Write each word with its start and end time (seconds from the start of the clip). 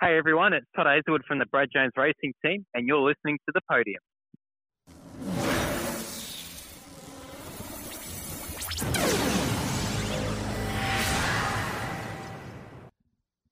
Hey 0.00 0.18
everyone, 0.18 0.52
it's 0.52 0.66
Todd 0.74 0.88
Hazelwood 0.88 1.22
from 1.24 1.38
the 1.38 1.46
Brad 1.46 1.68
Jones 1.72 1.92
Racing 1.96 2.34
Team, 2.44 2.66
and 2.74 2.88
you're 2.88 2.98
listening 2.98 3.38
to 3.46 3.52
The 3.54 3.60
Podium. 3.70 4.00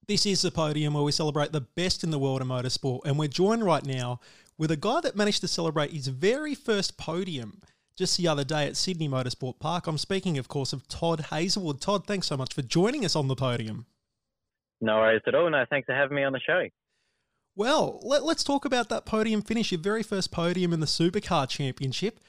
This 0.05 0.25
is 0.25 0.41
the 0.41 0.51
podium 0.51 0.95
where 0.95 1.03
we 1.03 1.13
celebrate 1.13 1.53
the 1.53 1.61
best 1.61 2.03
in 2.03 2.11
the 2.11 2.19
world 2.19 2.41
of 2.41 2.47
motorsport, 2.47 3.05
and 3.05 3.17
we're 3.17 3.29
joined 3.29 3.63
right 3.63 3.85
now 3.85 4.19
with 4.57 4.69
a 4.69 4.75
guy 4.75 4.99
that 4.99 5.15
managed 5.15 5.39
to 5.41 5.47
celebrate 5.47 5.91
his 5.91 6.09
very 6.09 6.55
first 6.55 6.97
podium 6.97 7.61
just 7.95 8.17
the 8.17 8.27
other 8.27 8.43
day 8.43 8.67
at 8.67 8.75
Sydney 8.75 9.07
Motorsport 9.07 9.59
Park. 9.59 9.87
I'm 9.87 9.97
speaking, 9.97 10.37
of 10.37 10.49
course, 10.49 10.73
of 10.73 10.89
Todd 10.89 11.27
Hazelwood. 11.29 11.79
Todd, 11.79 12.05
thanks 12.05 12.27
so 12.27 12.35
much 12.35 12.53
for 12.53 12.63
joining 12.63 13.05
us 13.05 13.15
on 13.15 13.29
the 13.29 13.35
podium. 13.35 13.85
No 14.83 14.97
worries 14.97 15.21
at 15.25 15.33
all. 15.33 15.49
No, 15.49 15.63
thanks 15.69 15.85
for 15.85 15.95
having 15.95 16.17
me 16.17 16.23
on 16.25 16.33
the 16.33 16.41
show. 16.41 16.67
Well, 17.55 17.99
let, 18.03 18.21
us 18.23 18.43
talk 18.43 18.65
about 18.65 18.89
that 18.89 19.05
podium 19.05 19.41
finish, 19.41 19.71
your 19.71 19.79
very 19.79 20.03
first 20.03 20.29
podium 20.29 20.73
in 20.73 20.81
the 20.81 20.85
Supercar 20.85 21.47
Championship. 21.47 22.19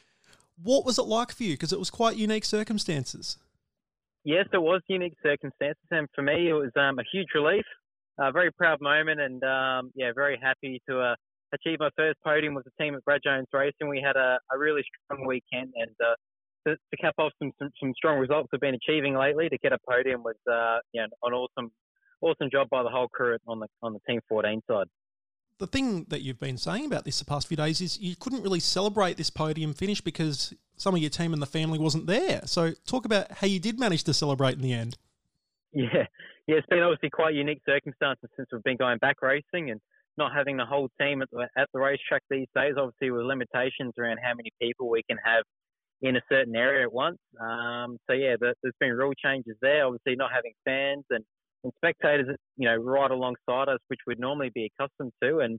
What 0.62 0.84
was 0.84 0.96
it 0.96 1.02
like 1.02 1.32
for 1.32 1.42
you? 1.42 1.54
Because 1.54 1.72
it 1.72 1.80
was 1.80 1.90
quite 1.90 2.16
unique 2.16 2.44
circumstances. 2.44 3.38
Yes, 4.22 4.46
it 4.52 4.62
was 4.62 4.82
unique 4.86 5.16
circumstances, 5.20 5.82
and 5.90 6.06
for 6.14 6.22
me, 6.22 6.48
it 6.48 6.52
was 6.52 6.70
um, 6.76 6.98
a 7.00 7.02
huge 7.12 7.26
relief, 7.34 7.64
a 8.20 8.30
very 8.30 8.52
proud 8.52 8.80
moment, 8.80 9.20
and 9.20 9.42
um, 9.42 9.90
yeah, 9.96 10.12
very 10.14 10.38
happy 10.40 10.80
to 10.88 11.00
uh, 11.00 11.14
achieve 11.52 11.80
my 11.80 11.90
first 11.96 12.18
podium 12.24 12.54
with 12.54 12.64
the 12.64 12.70
team 12.80 12.94
at 12.94 13.04
Brad 13.04 13.20
Jones 13.24 13.48
Racing. 13.52 13.88
We 13.88 14.00
had 14.00 14.16
a, 14.16 14.38
a 14.52 14.58
really 14.58 14.82
strong 15.04 15.26
weekend, 15.26 15.72
and 15.74 15.90
uh, 16.00 16.14
to, 16.68 16.76
to, 16.76 16.96
cap 16.96 17.14
off 17.18 17.32
some, 17.42 17.50
some, 17.58 17.70
some 17.80 17.92
strong 17.96 18.18
results 18.18 18.48
we've 18.52 18.60
been 18.60 18.76
achieving 18.76 19.16
lately, 19.16 19.48
to 19.48 19.58
get 19.58 19.72
a 19.72 19.78
podium 19.90 20.22
was 20.22 20.36
uh, 20.50 20.78
you 20.92 21.02
know, 21.02 21.08
an 21.24 21.32
awesome 21.32 21.70
awesome 22.24 22.50
job 22.50 22.68
by 22.70 22.82
the 22.82 22.88
whole 22.88 23.08
crew 23.08 23.36
on 23.46 23.60
the 23.60 23.66
on 23.82 23.92
the 23.92 24.00
Team 24.08 24.20
14 24.28 24.62
side. 24.68 24.86
The 25.58 25.66
thing 25.66 26.06
that 26.08 26.22
you've 26.22 26.40
been 26.40 26.58
saying 26.58 26.86
about 26.86 27.04
this 27.04 27.20
the 27.20 27.24
past 27.24 27.46
few 27.46 27.56
days 27.56 27.80
is 27.80 28.00
you 28.00 28.16
couldn't 28.16 28.42
really 28.42 28.60
celebrate 28.60 29.16
this 29.16 29.30
podium 29.30 29.72
finish 29.72 30.00
because 30.00 30.52
some 30.76 30.94
of 30.94 31.00
your 31.00 31.10
team 31.10 31.32
and 31.32 31.40
the 31.40 31.46
family 31.46 31.78
wasn't 31.78 32.06
there. 32.06 32.42
So 32.46 32.72
talk 32.86 33.04
about 33.04 33.30
how 33.30 33.46
you 33.46 33.60
did 33.60 33.78
manage 33.78 34.02
to 34.04 34.14
celebrate 34.14 34.54
in 34.54 34.62
the 34.62 34.72
end. 34.72 34.96
Yeah, 35.72 36.06
yeah, 36.46 36.56
it's 36.56 36.66
been 36.66 36.82
obviously 36.82 37.10
quite 37.10 37.34
unique 37.34 37.60
circumstances 37.66 38.28
since 38.36 38.48
we've 38.52 38.62
been 38.64 38.76
going 38.76 38.98
back 38.98 39.22
racing 39.22 39.70
and 39.70 39.80
not 40.16 40.32
having 40.32 40.56
the 40.56 40.64
whole 40.64 40.88
team 41.00 41.22
at 41.22 41.30
the, 41.30 41.48
at 41.56 41.68
the 41.72 41.80
racetrack 41.80 42.22
these 42.30 42.46
days. 42.54 42.74
Obviously, 42.76 43.10
with 43.10 43.26
limitations 43.26 43.92
around 43.98 44.18
how 44.22 44.34
many 44.34 44.50
people 44.60 44.88
we 44.88 45.02
can 45.08 45.18
have 45.24 45.44
in 46.02 46.16
a 46.16 46.20
certain 46.28 46.54
area 46.54 46.84
at 46.84 46.92
once. 46.92 47.18
Um, 47.40 47.98
so 48.06 48.12
yeah, 48.12 48.36
there's 48.38 48.74
been 48.78 48.92
real 48.92 49.12
changes 49.14 49.56
there. 49.62 49.86
Obviously, 49.86 50.16
not 50.16 50.30
having 50.32 50.52
fans 50.64 51.04
and 51.10 51.24
and 51.64 51.72
spectators, 51.76 52.28
you 52.56 52.68
know, 52.68 52.76
right 52.76 53.10
alongside 53.10 53.68
us, 53.68 53.80
which 53.88 54.00
we'd 54.06 54.20
normally 54.20 54.50
be 54.54 54.70
accustomed 54.78 55.12
to. 55.22 55.40
And 55.40 55.58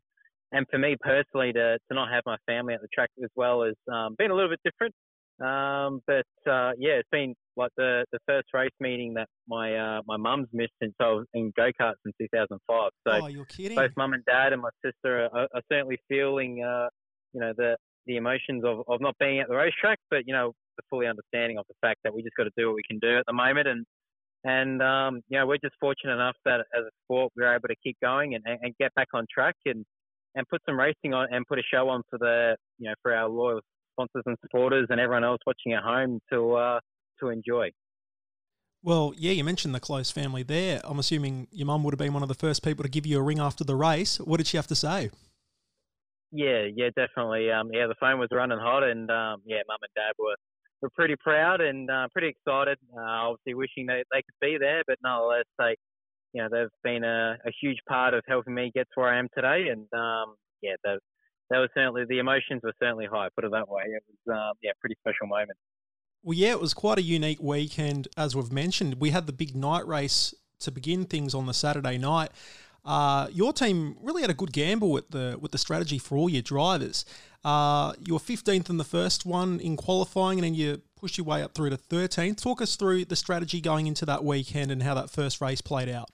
and 0.52 0.66
for 0.70 0.78
me 0.78 0.96
personally, 1.02 1.52
to, 1.54 1.78
to 1.78 1.94
not 1.94 2.12
have 2.12 2.24
my 2.26 2.38
family 2.46 2.76
at 2.76 2.82
the 2.82 2.88
track 2.94 3.10
as 3.22 3.30
well 3.36 3.64
has 3.64 3.76
um, 3.92 4.16
been 4.18 4.32
a 4.32 4.36
little 4.36 4.50
bit 4.50 4.60
different. 4.64 4.94
Um, 5.42 6.02
but 6.08 6.26
uh, 6.50 6.72
yeah, 6.78 6.94
it's 6.94 7.10
been 7.12 7.36
like 7.58 7.72
the, 7.76 8.06
the 8.14 8.20
first 8.26 8.48
race 8.54 8.72
meeting 8.80 9.16
that 9.16 9.28
my 9.50 9.76
uh, 9.76 10.02
my 10.06 10.16
mum's 10.16 10.48
missed 10.54 10.72
since 10.82 10.94
I 11.00 11.10
was 11.10 11.26
in 11.34 11.52
go 11.58 11.72
karts 11.80 11.96
in 12.06 12.14
2005. 12.22 12.90
So 13.06 13.14
oh, 13.14 13.28
you're 13.28 13.46
kidding. 13.46 13.76
both 13.76 13.92
mum 13.98 14.14
and 14.14 14.24
dad 14.26 14.54
and 14.54 14.62
my 14.62 14.70
sister 14.84 15.28
are, 15.34 15.48
are 15.54 15.62
certainly 15.70 15.98
feeling 16.08 16.64
uh, 16.64 16.88
you 17.34 17.42
know 17.42 17.52
the 17.58 17.76
the 18.06 18.16
emotions 18.16 18.64
of, 18.64 18.84
of 18.88 19.02
not 19.02 19.16
being 19.20 19.40
at 19.40 19.50
the 19.50 19.56
racetrack, 19.56 20.00
but 20.10 20.20
you 20.26 20.34
know 20.34 20.54
the 20.78 20.84
fully 20.90 21.08
understanding 21.08 21.58
of 21.58 21.66
the 21.68 21.76
fact 21.82 22.00
that 22.04 22.14
we 22.14 22.22
just 22.22 22.36
got 22.38 22.46
to 22.46 22.52
do 22.58 22.68
what 22.68 22.76
we 22.76 22.84
can 22.88 23.00
do 23.00 23.18
at 23.18 23.26
the 23.28 23.34
moment 23.34 23.68
and 23.68 23.86
and 24.46 24.82
um, 24.82 25.22
you 25.28 25.40
know, 25.40 25.48
we're 25.48 25.58
just 25.58 25.76
fortunate 25.82 26.14
enough 26.14 26.36
that 26.46 26.60
as 26.60 26.86
a 26.86 26.92
sport 27.04 27.34
we're 27.36 27.54
able 27.54 27.68
to 27.68 27.76
keep 27.84 27.98
going 28.02 28.36
and, 28.36 28.44
and 28.46 28.76
get 28.80 28.94
back 28.94 29.08
on 29.14 29.26
track 29.34 29.56
and 29.66 29.84
and 30.36 30.48
put 30.50 30.62
some 30.66 30.78
racing 30.80 31.14
on 31.14 31.28
and 31.32 31.46
put 31.48 31.58
a 31.58 31.64
show 31.64 31.90
on 31.90 32.04
for 32.10 32.20
the 32.20 32.56
you 32.78 32.88
know 32.88 32.94
for 33.02 33.14
our 33.14 33.28
loyal 33.28 33.60
sponsors 33.94 34.24
and 34.28 34.38
supporters 34.42 34.88
and 34.90 35.00
everyone 35.00 35.24
else 35.24 35.40
watching 35.48 35.74
at 35.74 35.82
home 35.82 36.20
to 36.32 36.54
uh, 36.54 36.80
to 37.20 37.30
enjoy. 37.30 37.70
Well, 38.84 39.14
yeah, 39.18 39.32
you 39.32 39.44
mentioned 39.44 39.74
the 39.74 39.80
close 39.80 40.12
family 40.12 40.44
there. 40.44 40.80
I'm 40.84 41.00
assuming 41.00 41.48
your 41.52 41.66
mum 41.66 41.84
would 41.84 41.96
have 41.96 42.00
been 42.00 42.14
one 42.14 42.22
of 42.22 42.30
the 42.30 42.36
first 42.36 42.64
people 42.64 42.84
to 42.84 42.90
give 42.90 43.08
you 43.08 43.18
a 43.18 43.24
ring 43.24 43.40
after 43.40 43.64
the 43.64 43.76
race. 43.76 44.20
What 44.20 44.38
did 44.38 44.46
she 44.46 44.58
have 44.58 44.68
to 44.68 44.76
say? 44.76 45.10
Yeah, 46.32 46.68
yeah, 46.76 46.90
definitely. 46.96 47.50
Um, 47.50 47.72
yeah, 47.74 47.88
the 47.88 47.96
phone 48.00 48.20
was 48.20 48.30
running 48.32 48.60
hot, 48.60 48.84
and 48.84 49.10
um, 49.10 49.42
yeah, 49.44 49.66
mum 49.68 49.80
and 49.82 49.90
dad 49.96 50.14
were 50.20 50.36
we're 50.86 50.90
pretty 50.90 51.16
proud 51.16 51.62
and 51.62 51.90
uh, 51.90 52.08
pretty 52.14 52.28
excited. 52.28 52.78
Uh, 52.96 53.02
obviously, 53.02 53.56
wishing 53.56 53.88
they, 53.88 54.04
they 54.12 54.22
could 54.22 54.40
be 54.40 54.58
there, 54.60 54.84
but 54.86 54.98
nonetheless, 55.04 55.46
they, 55.58 55.76
you 56.34 56.44
know, 56.44 56.50
they've 56.52 56.70
been 56.84 57.04
a, 57.04 57.38
a 57.44 57.52
huge 57.60 57.80
part 57.90 58.14
of 58.14 58.24
helping 58.28 58.54
me 58.54 58.72
get 58.76 58.88
to 58.94 59.02
where 59.02 59.10
I 59.10 59.18
am 59.18 59.28
today. 59.34 59.70
And 59.72 59.88
um, 60.00 60.36
yeah, 60.62 60.76
that 60.84 61.00
that 61.50 61.58
was 61.58 61.70
certainly 61.74 62.04
the 62.08 62.20
emotions 62.20 62.62
were 62.64 62.74
certainly 62.80 63.08
high. 63.12 63.30
Put 63.36 63.46
it 63.46 63.52
that 63.52 63.68
way. 63.68 63.82
It 63.88 64.04
was 64.08 64.38
um, 64.38 64.54
yeah, 64.62 64.72
pretty 64.80 64.96
special 65.00 65.26
moment. 65.26 65.58
Well, 66.22 66.38
yeah, 66.38 66.52
it 66.52 66.62
was 66.62 66.76
quite 66.76 67.00
a 67.00 67.04
unique 67.04 67.42
weekend, 67.42 68.08
as 68.16 68.36
we've 68.36 68.52
mentioned. 68.52 68.98
We 69.00 69.10
had 69.10 69.26
the 69.26 69.34
big 69.34 69.56
night 69.56 69.88
race 69.88 70.36
to 70.60 70.72
begin 70.72 71.06
things 71.06 71.34
on 71.34 71.48
the 71.48 71.54
Saturday 71.54 71.98
night. 71.98 72.30
Uh, 72.86 73.28
your 73.32 73.52
team 73.52 73.98
really 74.02 74.22
had 74.22 74.30
a 74.30 74.36
good 74.36 74.54
gamble 74.54 74.92
with 74.92 75.10
the 75.10 75.38
with 75.42 75.52
the 75.52 75.58
strategy 75.58 75.98
for 75.98 76.18
all 76.18 76.30
your 76.30 76.42
drivers. 76.42 77.06
Uh, 77.44 77.94
you 78.06 78.14
were 78.14 78.20
15th 78.20 78.70
in 78.70 78.78
the 78.78 78.84
first 78.84 79.26
one 79.26 79.60
in 79.60 79.78
qualifying, 79.78 80.40
and 80.40 80.46
then 80.46 80.54
you 80.56 80.82
pushed 80.96 81.18
your 81.18 81.26
way 81.26 81.44
up 81.44 81.54
through 81.54 81.70
to 81.70 81.78
13th. 81.78 82.42
Talk 82.42 82.62
us 82.62 82.76
through 82.76 83.06
the 83.06 83.16
strategy 83.16 83.62
going 83.62 83.86
into 83.86 84.06
that 84.06 84.24
weekend 84.24 84.72
and 84.72 84.82
how 84.82 84.94
that 84.96 85.10
first 85.10 85.42
race 85.42 85.62
played 85.62 85.90
out. 85.90 86.10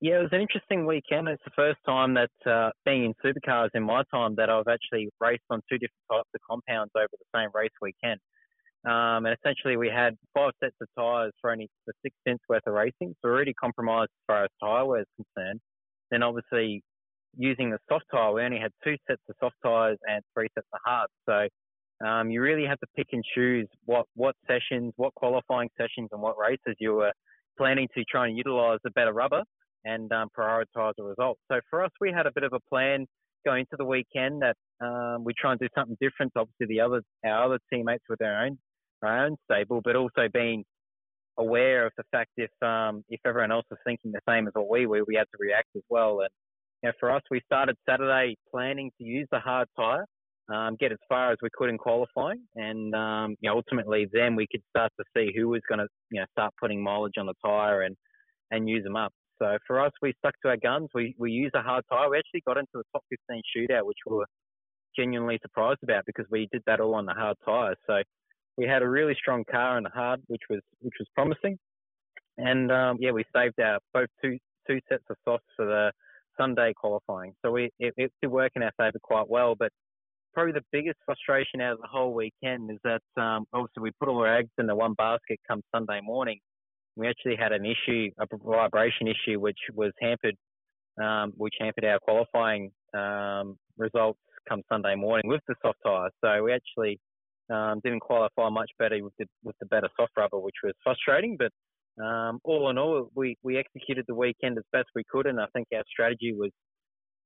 Yeah, 0.00 0.20
it 0.20 0.22
was 0.22 0.32
an 0.32 0.40
interesting 0.40 0.86
weekend. 0.86 1.28
It's 1.28 1.42
the 1.44 1.50
first 1.56 1.78
time 1.84 2.14
that 2.14 2.30
uh, 2.46 2.70
being 2.84 3.04
in 3.04 3.14
supercars 3.24 3.70
in 3.74 3.82
my 3.82 4.02
time 4.12 4.36
that 4.36 4.48
I've 4.48 4.68
actually 4.68 5.10
raced 5.20 5.42
on 5.50 5.60
two 5.68 5.76
different 5.76 6.04
types 6.10 6.28
of 6.34 6.40
compounds 6.48 6.92
over 6.94 7.08
the 7.10 7.38
same 7.38 7.50
race 7.52 7.72
weekend. 7.82 8.20
Um, 8.84 9.26
and 9.26 9.36
essentially, 9.36 9.76
we 9.76 9.88
had 9.88 10.16
five 10.34 10.52
sets 10.62 10.76
of 10.80 10.88
tyres 10.96 11.32
for 11.40 11.50
only 11.50 11.68
for 11.84 11.92
six 12.02 12.14
cents 12.26 12.42
worth 12.48 12.62
of 12.66 12.74
racing, 12.74 13.14
so 13.14 13.16
we're 13.24 13.34
already 13.34 13.54
compromised 13.54 14.10
as 14.10 14.24
far 14.26 14.44
as 14.44 14.50
tyre 14.62 14.86
wear 14.86 15.00
is 15.00 15.06
concerned. 15.16 15.60
Then 16.10 16.22
obviously, 16.22 16.82
using 17.36 17.70
the 17.70 17.78
soft 17.88 18.04
tyre, 18.12 18.32
we 18.32 18.42
only 18.42 18.58
had 18.58 18.70
two 18.84 18.96
sets 19.08 19.20
of 19.28 19.34
soft 19.40 19.56
tyres 19.64 19.98
and 20.08 20.22
three 20.34 20.48
sets 20.54 20.66
of 20.72 20.80
hard. 20.84 21.08
So 21.28 22.06
um, 22.06 22.30
you 22.30 22.40
really 22.40 22.66
had 22.66 22.78
to 22.80 22.86
pick 22.96 23.08
and 23.12 23.24
choose 23.34 23.66
what 23.84 24.06
what 24.14 24.36
sessions, 24.46 24.92
what 24.96 25.14
qualifying 25.14 25.68
sessions, 25.76 26.08
and 26.12 26.22
what 26.22 26.36
races 26.38 26.76
you 26.78 26.94
were 26.94 27.12
planning 27.56 27.88
to 27.96 28.04
try 28.04 28.28
and 28.28 28.36
utilise 28.36 28.78
the 28.84 28.90
better 28.90 29.12
rubber 29.12 29.42
and 29.84 30.12
um, 30.12 30.28
prioritise 30.38 30.92
the 30.96 31.02
results. 31.02 31.40
So 31.50 31.60
for 31.68 31.84
us, 31.84 31.90
we 32.00 32.12
had 32.12 32.26
a 32.26 32.32
bit 32.32 32.44
of 32.44 32.52
a 32.52 32.60
plan 32.68 33.06
going 33.44 33.60
into 33.60 33.76
the 33.76 33.84
weekend 33.84 34.42
that 34.42 34.56
um, 34.84 35.24
we 35.24 35.32
try 35.38 35.52
and 35.52 35.60
do 35.60 35.68
something 35.74 35.96
different. 36.00 36.32
Obviously, 36.36 36.66
the 36.66 36.80
other 36.80 37.02
our 37.24 37.44
other 37.44 37.58
teammates 37.72 38.04
with 38.08 38.20
their 38.20 38.40
own 38.40 38.58
our 39.02 39.26
own 39.26 39.36
stable, 39.50 39.80
but 39.82 39.96
also 39.96 40.28
being 40.32 40.64
aware 41.38 41.86
of 41.86 41.92
the 41.96 42.04
fact 42.10 42.30
if 42.36 42.50
um, 42.62 43.04
if 43.08 43.20
everyone 43.24 43.52
else 43.52 43.64
was 43.70 43.78
thinking 43.86 44.12
the 44.12 44.20
same 44.28 44.46
as 44.46 44.52
what 44.54 44.68
we 44.68 44.86
were, 44.86 45.04
we 45.06 45.14
had 45.14 45.26
to 45.30 45.38
react 45.38 45.68
as 45.76 45.82
well. 45.88 46.20
And 46.20 46.28
you 46.82 46.88
know, 46.88 46.92
for 47.00 47.10
us, 47.10 47.22
we 47.30 47.40
started 47.46 47.76
Saturday 47.88 48.36
planning 48.50 48.90
to 48.98 49.04
use 49.04 49.26
the 49.30 49.40
hard 49.40 49.68
tire, 49.76 50.04
um, 50.52 50.76
get 50.78 50.92
as 50.92 50.98
far 51.08 51.32
as 51.32 51.38
we 51.42 51.48
could 51.56 51.70
in 51.70 51.78
qualifying, 51.78 52.42
and 52.56 52.94
um, 52.94 53.36
you 53.40 53.48
know, 53.50 53.56
ultimately 53.56 54.08
then 54.12 54.36
we 54.36 54.46
could 54.50 54.62
start 54.70 54.92
to 54.98 55.04
see 55.16 55.32
who 55.36 55.48
was 55.48 55.62
going 55.68 55.78
to 55.78 55.86
you 56.10 56.20
know 56.20 56.26
start 56.32 56.52
putting 56.60 56.82
mileage 56.82 57.14
on 57.18 57.26
the 57.26 57.34
tire 57.44 57.82
and 57.82 57.96
and 58.50 58.68
use 58.68 58.84
them 58.84 58.96
up. 58.96 59.12
So 59.40 59.56
for 59.66 59.80
us, 59.80 59.92
we 60.02 60.14
stuck 60.18 60.34
to 60.42 60.48
our 60.48 60.56
guns. 60.56 60.88
We 60.94 61.14
we 61.18 61.30
used 61.30 61.54
a 61.54 61.62
hard 61.62 61.84
tire. 61.90 62.10
We 62.10 62.18
actually 62.18 62.42
got 62.46 62.58
into 62.58 62.70
the 62.74 62.84
top 62.92 63.04
15 63.28 63.42
shootout, 63.56 63.86
which 63.86 63.98
we 64.06 64.16
were 64.16 64.26
genuinely 64.98 65.38
surprised 65.42 65.80
about 65.82 66.04
because 66.06 66.26
we 66.30 66.48
did 66.50 66.62
that 66.66 66.80
all 66.80 66.94
on 66.94 67.06
the 67.06 67.12
hard 67.12 67.36
tire. 67.44 67.74
So 67.86 68.02
we 68.58 68.66
had 68.66 68.82
a 68.82 68.88
really 68.88 69.14
strong 69.14 69.44
car 69.48 69.78
in 69.78 69.84
the 69.84 69.90
hard, 69.90 70.20
which 70.26 70.42
was 70.50 70.60
which 70.80 70.94
was 70.98 71.08
promising. 71.14 71.56
And 72.36 72.70
um, 72.70 72.98
yeah, 73.00 73.12
we 73.12 73.24
saved 73.34 73.58
our 73.60 73.78
both 73.94 74.08
two 74.22 74.36
two 74.66 74.80
sets 74.88 75.04
of 75.08 75.16
softs 75.24 75.46
for 75.56 75.64
the 75.64 75.92
Sunday 76.36 76.72
qualifying. 76.76 77.32
So 77.42 77.52
we 77.52 77.70
it, 77.78 77.94
it 77.96 78.12
did 78.20 78.30
work 78.30 78.52
in 78.56 78.62
our 78.64 78.72
favour 78.76 78.98
quite 79.00 79.28
well. 79.30 79.54
But 79.56 79.70
probably 80.34 80.52
the 80.52 80.64
biggest 80.72 80.98
frustration 81.06 81.60
out 81.60 81.74
of 81.74 81.80
the 81.80 81.86
whole 81.86 82.12
weekend 82.12 82.70
is 82.70 82.78
that 82.82 83.22
um, 83.22 83.46
obviously 83.52 83.82
we 83.82 83.90
put 83.98 84.08
all 84.08 84.18
our 84.18 84.38
eggs 84.38 84.50
in 84.58 84.66
the 84.66 84.74
one 84.74 84.94
basket 84.94 85.38
come 85.48 85.62
Sunday 85.74 86.00
morning. 86.02 86.38
We 86.96 87.06
actually 87.06 87.36
had 87.36 87.52
an 87.52 87.64
issue, 87.64 88.10
a 88.18 88.26
vibration 88.44 89.06
issue, 89.06 89.38
which 89.38 89.58
was 89.72 89.92
hampered, 90.00 90.34
um, 91.00 91.32
which 91.36 91.54
hampered 91.60 91.84
our 91.84 92.00
qualifying 92.00 92.72
um, 92.92 93.56
results 93.76 94.18
come 94.48 94.62
Sunday 94.68 94.96
morning 94.96 95.28
with 95.28 95.42
the 95.46 95.54
soft 95.62 95.78
tyre. 95.84 96.10
So 96.24 96.42
we 96.42 96.52
actually 96.52 96.98
um, 97.50 97.80
didn't 97.82 98.00
qualify 98.00 98.48
much 98.50 98.70
better 98.78 99.02
with 99.02 99.12
the, 99.18 99.26
with 99.42 99.56
the 99.60 99.66
better 99.66 99.88
soft 99.98 100.12
rubber, 100.16 100.38
which 100.38 100.56
was 100.62 100.72
frustrating. 100.82 101.36
But 101.38 101.52
um, 102.02 102.40
all 102.44 102.70
in 102.70 102.78
all, 102.78 103.10
we, 103.14 103.36
we 103.42 103.58
executed 103.58 104.04
the 104.06 104.14
weekend 104.14 104.58
as 104.58 104.64
best 104.72 104.88
we 104.94 105.02
could, 105.10 105.26
and 105.26 105.40
I 105.40 105.46
think 105.54 105.68
our 105.74 105.84
strategy 105.90 106.32
was 106.32 106.50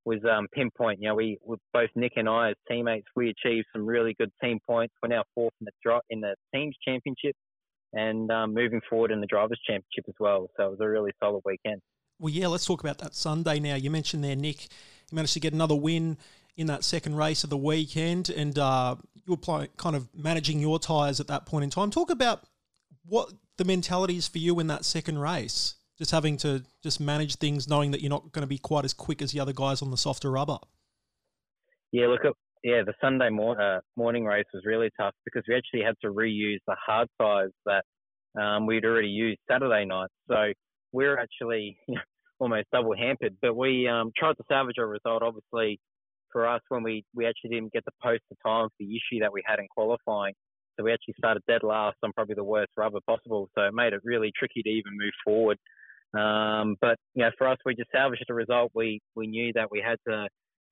was 0.05 0.19
um, 0.29 0.49
pinpoint. 0.53 0.99
You 1.01 1.11
know, 1.11 1.15
we, 1.15 1.39
we 1.47 1.57
both 1.73 1.91
Nick 1.95 2.15
and 2.17 2.29
I 2.29 2.51
as 2.51 2.57
teammates, 2.69 3.07
we 3.15 3.31
achieved 3.31 3.67
some 3.73 3.87
really 3.87 4.17
good 4.19 4.33
team 4.43 4.59
points. 4.67 4.93
We're 5.01 5.11
now 5.11 5.23
fourth 5.35 5.53
in 5.61 5.67
the 5.67 6.01
in 6.11 6.21
the 6.21 6.35
teams 6.55 6.75
championship, 6.87 7.37
and 7.93 8.31
um, 8.31 8.53
moving 8.53 8.81
forward 8.89 9.13
in 9.13 9.21
the 9.21 9.27
drivers 9.27 9.61
championship 9.65 10.05
as 10.09 10.15
well. 10.19 10.49
So 10.57 10.67
it 10.67 10.71
was 10.71 10.79
a 10.81 10.89
really 10.89 11.13
solid 11.23 11.43
weekend. 11.45 11.81
Well, 12.19 12.33
yeah, 12.33 12.47
let's 12.49 12.65
talk 12.65 12.81
about 12.81 12.99
that 12.99 13.15
Sunday 13.15 13.59
now. 13.59 13.75
You 13.75 13.91
mentioned 13.91 14.23
there, 14.23 14.37
Nick, 14.37 14.63
you 15.11 15.17
managed 15.17 15.35
to 15.35 15.41
get 15.41 15.53
another 15.53 15.75
win 15.75 16.19
in 16.57 16.67
that 16.67 16.85
second 16.85 17.17
race 17.17 17.45
of 17.45 17.51
the 17.51 17.57
weekend, 17.57 18.29
and 18.29 18.59
uh, 18.59 18.97
you 19.15 19.35
were 19.35 19.67
kind 19.77 19.97
of 19.97 20.09
managing 20.15 20.61
your 20.61 20.79
tyres 20.79 21.21
at 21.21 21.27
that 21.29 21.47
point 21.47 21.65
in 21.65 21.71
time. 21.71 21.91
Talk 21.91 22.11
about 22.11 22.43
what 23.07 23.33
the 23.59 23.65
mentality 23.65 24.17
is 24.17 24.29
for 24.29 24.39
you 24.39 24.59
in 24.61 24.67
that 24.67 24.85
second 24.85 25.19
race, 25.19 25.75
just 25.99 26.11
having 26.11 26.37
to 26.39 26.65
just 26.83 27.01
manage 27.01 27.37
things, 27.37 27.69
knowing 27.69 27.91
that 27.93 28.01
you're 28.01 28.11
not 28.11 28.33
going 28.33 28.43
to 28.43 28.49
be 28.49 28.59
quite 28.59 28.85
as 28.85 28.93
quick 28.93 29.23
as 29.23 29.33
the 29.33 29.41
other 29.41 29.53
guys 29.53 29.83
on 29.83 29.91
the 29.91 29.97
softer 29.97 30.31
rubber. 30.31 30.59
Yeah, 31.91 32.07
look, 32.07 32.21
yeah, 32.65 32.83
the 32.85 32.95
Sunday 33.01 33.29
mor- 33.29 33.61
uh, 33.61 33.81
morning 33.97 34.25
race 34.25 34.47
was 34.55 34.63
really 34.65 34.91
tough 34.99 35.15
because 35.25 35.43
we 35.49 35.55
actually 35.55 35.83
had 35.83 35.95
to 36.03 36.13
reuse 36.13 36.61
the 36.67 36.77
hard 36.85 37.09
tyres 37.21 37.53
that 37.67 37.85
um, 38.41 38.67
we'd 38.67 38.85
already 38.85 39.09
used 39.09 39.41
Saturday 39.51 39.85
night. 39.85 40.09
So 40.29 40.53
we 40.93 41.05
are 41.07 41.19
actually 41.19 41.77
almost 42.39 42.67
double 42.73 42.97
hampered. 42.97 43.37
But 43.43 43.57
we 43.57 43.89
um, 43.89 44.13
tried 44.17 44.37
to 44.37 44.45
salvage 44.49 44.77
a 44.79 44.87
result. 44.87 45.23
Obviously, 45.23 45.81
for 46.33 46.47
us, 46.47 46.61
when 46.69 46.83
we, 46.83 47.05
we 47.15 47.27
actually 47.27 47.51
didn't 47.51 47.73
get 47.73 47.85
the 47.85 47.93
post 48.03 48.23
to 48.31 48.37
time 48.45 48.69
for 48.69 48.77
the 48.81 48.91
issue 48.91 49.21
that 49.21 49.33
we 49.33 49.43
had 49.47 49.59
in 49.59 49.67
qualifying, 49.69 50.35
so 50.77 50.85
we 50.85 50.93
actually 50.93 51.15
started 51.19 51.43
dead 51.47 51.63
last 51.63 51.97
on 52.03 52.13
probably 52.13 52.35
the 52.35 52.45
worst 52.45 52.73
rubber 52.77 53.01
possible. 53.07 53.49
So 53.55 53.63
it 53.63 53.75
made 53.75 53.93
it 53.93 54.01
really 54.05 54.33
tricky 54.37 54.63
to 54.63 54.71
even 54.71 54.93
move 54.97 55.13
forward. 55.25 55.59
Um, 56.15 56.77
but 56.81 56.97
you 57.15 57.23
know, 57.23 57.31
for 57.39 57.49
us, 57.49 57.59
we 57.65 57.75
just 57.75 57.91
salvaged 57.91 58.25
the 58.29 58.35
result. 58.35 58.71
We 58.75 59.01
we 59.15 59.27
knew 59.27 59.53
that 59.55 59.71
we 59.71 59.83
had 59.87 59.97
to 60.09 60.29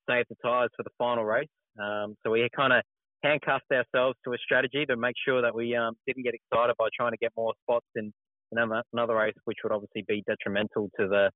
save 0.08 0.24
the 0.28 0.36
tyres 0.44 0.70
for 0.76 0.82
the 0.82 0.90
final 0.98 1.24
race. 1.24 1.48
Um, 1.80 2.16
so 2.22 2.30
we 2.30 2.46
kind 2.54 2.72
of 2.72 2.82
handcuffed 3.22 3.70
ourselves 3.72 4.16
to 4.24 4.32
a 4.32 4.38
strategy 4.38 4.84
to 4.86 4.96
make 4.96 5.14
sure 5.24 5.42
that 5.42 5.54
we 5.54 5.74
um, 5.76 5.94
didn't 6.06 6.24
get 6.24 6.34
excited 6.34 6.74
by 6.78 6.88
trying 6.96 7.12
to 7.12 7.18
get 7.18 7.32
more 7.36 7.52
spots 7.62 7.86
in, 7.94 8.12
in 8.52 8.82
another 8.92 9.14
race, 9.14 9.34
which 9.44 9.58
would 9.62 9.72
obviously 9.72 10.04
be 10.08 10.22
detrimental 10.26 10.90
to 10.98 11.08
the 11.08 11.30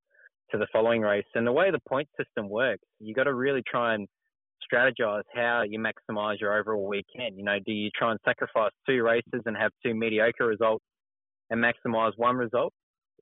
to 0.51 0.59
the 0.59 0.67
following 0.73 1.01
race. 1.01 1.25
And 1.35 1.47
the 1.47 1.53
way 1.53 1.71
the 1.71 1.81
point 1.89 2.09
system 2.19 2.51
works, 2.51 2.85
you 3.01 3.15
got 3.15 3.25
to 3.25 3.35
really 3.35 3.63
try 3.67 3.95
and 3.95 4.07
strategize 4.73 5.23
how 5.35 5.63
you 5.69 5.79
maximize 5.79 6.41
your 6.41 6.59
overall 6.59 6.87
weekend. 6.87 7.37
You 7.37 7.45
know, 7.45 7.59
do 7.65 7.73
you 7.73 7.91
try 7.97 8.11
and 8.11 8.21
sacrifice 8.25 8.73
two 8.89 9.03
races 9.03 9.43
and 9.47 9.57
have 9.57 9.71
two 9.85 9.95
mediocre 9.95 10.47
results 10.47 10.85
and 11.51 11.63
maximize 11.63 12.13
one 12.17 12.37
result, 12.37 12.73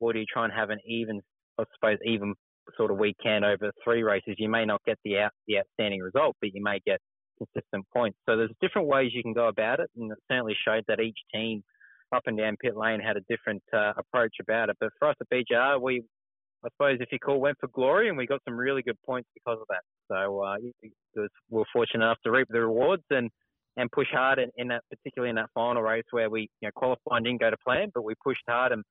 or 0.01 0.13
do 0.13 0.19
you 0.19 0.27
try 0.33 0.45
and 0.45 0.53
have 0.53 0.71
an 0.71 0.79
even, 0.87 1.21
I 1.59 1.65
suppose, 1.75 1.99
even 2.05 2.35
sort 2.77 2.91
of 2.91 2.99
weekend 2.99 3.45
over 3.45 3.73
three 3.85 4.03
races? 4.03 4.37
You 4.39 4.49
may 4.49 4.65
not 4.65 4.81
get 4.85 4.99
the 5.05 5.19
out 5.19 5.33
the 5.47 5.59
outstanding 5.59 6.01
result, 6.01 6.37
but 6.41 6.51
you 6.55 6.63
may 6.63 6.79
get 6.87 7.01
consistent 7.39 7.87
points. 7.93 8.19
So 8.29 8.37
there's 8.37 8.53
different 8.61 8.89
ways 8.89 9.11
you 9.15 9.23
can 9.23 9.33
go 9.33 9.49
about 9.49 9.81
it, 9.81 9.91
and 9.97 10.11
it 10.11 10.19
certainly 10.31 10.57
showed 10.67 10.85
that 10.89 11.01
each 11.01 11.19
team 11.35 11.63
up 12.15 12.23
and 12.27 12.37
down 12.37 12.57
pit 12.61 12.77
lane 12.77 13.01
had 13.01 13.17
a 13.17 13.23
different 13.29 13.63
uh, 13.73 13.93
approach 13.97 14.35
about 14.41 14.69
it. 14.69 14.77
But 14.81 14.91
for 14.99 15.09
us 15.09 15.17
at 15.21 15.29
BJR, 15.31 15.81
we, 15.81 16.03
I 16.65 16.69
suppose, 16.69 16.99
if 17.01 17.09
you 17.11 17.19
call, 17.19 17.41
went 17.41 17.57
for 17.61 17.69
glory, 17.69 18.09
and 18.09 18.17
we 18.17 18.27
got 18.27 18.41
some 18.45 18.57
really 18.57 18.83
good 18.83 18.99
points 19.05 19.29
because 19.35 19.59
of 19.61 19.67
that. 19.69 19.83
So 20.09 20.43
uh, 20.43 20.57
we 20.83 21.29
were 21.51 21.65
fortunate 21.73 22.05
enough 22.05 22.19
to 22.25 22.31
reap 22.31 22.49
the 22.51 22.61
rewards 22.61 23.03
and 23.11 23.31
and 23.77 23.91
push 23.91 24.09
hard 24.13 24.39
in, 24.39 24.51
in 24.59 24.69
that, 24.69 24.83
particularly 24.91 25.31
in 25.31 25.37
that 25.37 25.49
final 25.55 25.81
race 25.81 26.05
where 26.11 26.29
we, 26.29 26.51
you 26.61 26.69
know, 26.77 26.97
didn't 27.25 27.41
go 27.41 27.49
to 27.49 27.57
plan, 27.67 27.91
but 27.95 28.05
we 28.05 28.13
pushed 28.23 28.43
hard 28.47 28.71
and 28.71 28.85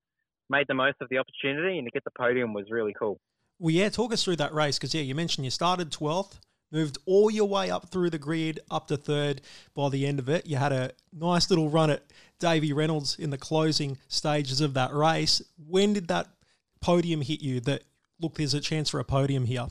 made 0.50 0.66
the 0.68 0.74
most 0.74 0.96
of 1.02 1.08
the 1.10 1.20
opportunity, 1.20 1.78
and 1.78 1.86
to 1.86 1.92
get 1.92 2.04
the 2.04 2.12
podium 2.18 2.52
was 2.54 2.66
really 2.70 2.94
cool. 2.98 3.20
Well, 3.60 3.72
yeah, 3.72 3.90
talk 3.90 4.12
us 4.12 4.24
through 4.24 4.38
that 4.38 4.54
race 4.54 4.80
because 4.80 4.96
yeah, 4.96 5.04
you 5.04 5.14
mentioned 5.14 5.46
you 5.46 5.52
started 5.52 5.92
twelfth 5.92 6.40
moved 6.72 6.98
all 7.06 7.30
your 7.30 7.48
way 7.48 7.70
up 7.70 7.90
through 7.90 8.10
the 8.10 8.18
grid 8.18 8.60
up 8.72 8.88
to 8.88 8.98
third 8.98 9.42
by 9.76 9.90
the 9.90 10.08
end 10.08 10.20
of 10.20 10.30
it. 10.30 10.46
You 10.48 10.56
had 10.56 10.72
a 10.72 10.92
nice 11.14 11.50
little 11.50 11.70
run 11.70 11.90
at 11.90 12.04
Davy 12.40 12.74
Reynolds 12.74 13.20
in 13.20 13.30
the 13.30 13.38
closing 13.38 13.98
stages 14.08 14.62
of 14.62 14.74
that 14.74 14.94
race. 14.94 15.42
When 15.68 15.94
did 15.94 16.08
that 16.08 16.28
podium 16.82 17.22
hit 17.22 17.42
you 17.42 17.60
that, 17.62 17.84
look, 18.20 18.36
there's 18.36 18.54
a 18.54 18.60
chance 18.60 18.90
for 18.90 19.00
a 19.00 19.04
podium 19.04 19.46
here? 19.46 19.68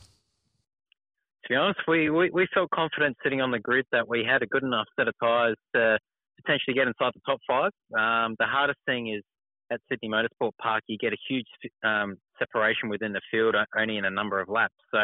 To 1.43 1.49
be 1.49 1.55
honest, 1.55 1.79
we, 1.87 2.09
we, 2.09 2.29
we 2.31 2.47
felt 2.53 2.69
confident 2.71 3.17
sitting 3.23 3.41
on 3.41 3.51
the 3.51 3.59
grid 3.59 3.85
that 3.91 4.07
we 4.07 4.23
had 4.23 4.41
a 4.41 4.45
good 4.45 4.63
enough 4.63 4.87
set 4.97 5.07
of 5.07 5.13
tyres 5.21 5.57
to 5.75 5.97
potentially 6.43 6.73
get 6.73 6.87
inside 6.87 7.11
the 7.13 7.21
top 7.25 7.39
five. 7.47 7.71
Um, 7.97 8.35
the 8.39 8.45
hardest 8.45 8.79
thing 8.85 9.13
is 9.13 9.23
at 9.71 9.79
Sydney 9.89 10.09
Motorsport 10.09 10.51
Park, 10.61 10.83
you 10.87 10.97
get 10.97 11.13
a 11.13 11.17
huge 11.29 11.47
um, 11.83 12.17
separation 12.37 12.89
within 12.89 13.13
the 13.13 13.21
field 13.31 13.55
only 13.77 13.97
in 13.97 14.05
a 14.05 14.09
number 14.09 14.39
of 14.39 14.49
laps. 14.49 14.75
So 14.91 14.99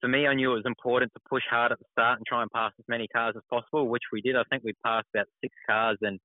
for 0.00 0.08
me, 0.08 0.26
I 0.26 0.34
knew 0.34 0.52
it 0.52 0.56
was 0.56 0.66
important 0.66 1.12
to 1.14 1.20
push 1.28 1.42
hard 1.48 1.72
at 1.72 1.78
the 1.78 1.84
start 1.92 2.18
and 2.18 2.26
try 2.26 2.42
and 2.42 2.50
pass 2.50 2.72
as 2.78 2.84
many 2.88 3.06
cars 3.08 3.34
as 3.36 3.42
possible, 3.48 3.88
which 3.88 4.02
we 4.12 4.20
did. 4.20 4.36
I 4.36 4.42
think 4.50 4.64
we 4.64 4.72
passed 4.84 5.06
about 5.14 5.26
six 5.40 5.54
cars 5.68 5.98
in, 6.02 6.18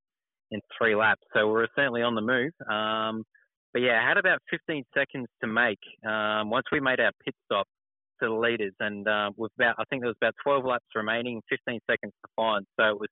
in 0.52 0.60
three 0.78 0.96
laps. 0.96 1.22
So 1.34 1.48
we 1.48 1.54
were 1.54 1.70
certainly 1.76 2.02
on 2.02 2.16
the 2.16 2.22
move. 2.22 2.52
Um, 2.70 3.24
but 3.76 3.82
yeah, 3.82 4.00
I 4.02 4.08
had 4.08 4.18
about 4.18 4.40
15 4.50 4.86
seconds 4.96 5.28
to 5.42 5.48
make 5.48 5.80
um, 6.08 6.50
once 6.50 6.64
we 6.72 6.80
made 6.80 7.02
our 7.02 7.12
pit 7.26 7.36
stop 7.44 7.68
to 8.22 8.30
the 8.30 8.34
leaders. 8.34 8.72
And 8.80 9.06
uh, 9.06 9.32
with 9.36 9.52
about, 9.60 9.76
I 9.78 9.84
think 9.90 10.02
there 10.02 10.08
was 10.08 10.16
about 10.22 10.34
12 10.46 10.64
laps 10.64 10.86
remaining, 10.96 11.42
15 11.50 11.82
seconds 11.92 12.14
to 12.24 12.32
find. 12.38 12.66
So 12.80 12.86
it 12.86 12.98
was 12.98 13.10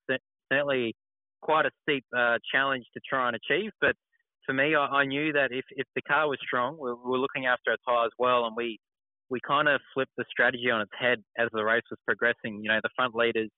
certainly 0.50 0.95
quite 1.42 1.65
a 1.65 1.71
steep 1.81 2.06
uh, 2.18 2.38
challenge 2.50 2.86
to 2.94 3.01
try 3.06 3.27
and 3.27 3.36
achieve. 3.36 3.71
But 3.81 3.98
for 4.45 4.54
me, 4.54 4.74
I, 4.74 4.86
I 4.86 5.06
knew 5.06 5.33
that 5.33 5.51
if, 5.51 5.65
if 5.71 5.86
the 5.98 6.01
car 6.04 6.30
was 6.30 6.39
strong, 6.42 6.77
we, 6.80 6.94
we 6.94 7.12
were 7.12 7.19
looking 7.19 7.45
after 7.45 7.71
our 7.71 7.77
tyres 7.86 8.13
well, 8.18 8.45
and 8.45 8.56
we 8.56 8.80
we 9.30 9.42
kind 9.45 9.68
of 9.68 9.81
flipped 9.94 10.12
the 10.15 10.24
strategy 10.30 10.69
on 10.71 10.80
its 10.80 10.92
head 10.98 11.18
as 11.38 11.50
the 11.51 11.63
race 11.63 11.83
was 11.92 12.00
progressing. 12.06 12.62
You 12.62 12.69
know, 12.69 12.80
the 12.81 12.89
front 12.95 13.15
leaders, 13.15 13.50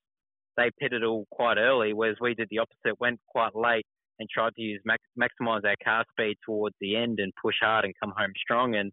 they 0.57 0.72
pitted 0.80 1.04
all 1.04 1.25
quite 1.31 1.57
early, 1.57 1.94
whereas 1.94 2.18
we 2.19 2.34
did 2.34 2.48
the 2.50 2.60
opposite, 2.60 3.00
went 3.00 3.19
quite 3.28 3.56
late 3.56 3.86
and 4.19 4.29
tried 4.29 4.56
to 4.56 4.62
use 4.62 4.81
max, 4.85 5.03
maximize 5.19 5.65
our 5.65 5.75
car 5.83 6.06
speed 6.12 6.38
towards 6.45 6.75
the 6.81 6.95
end 6.95 7.19
and 7.19 7.31
push 7.41 7.56
hard 7.62 7.85
and 7.85 7.94
come 8.01 8.13
home 8.15 8.31
strong. 8.41 8.75
And 8.75 8.91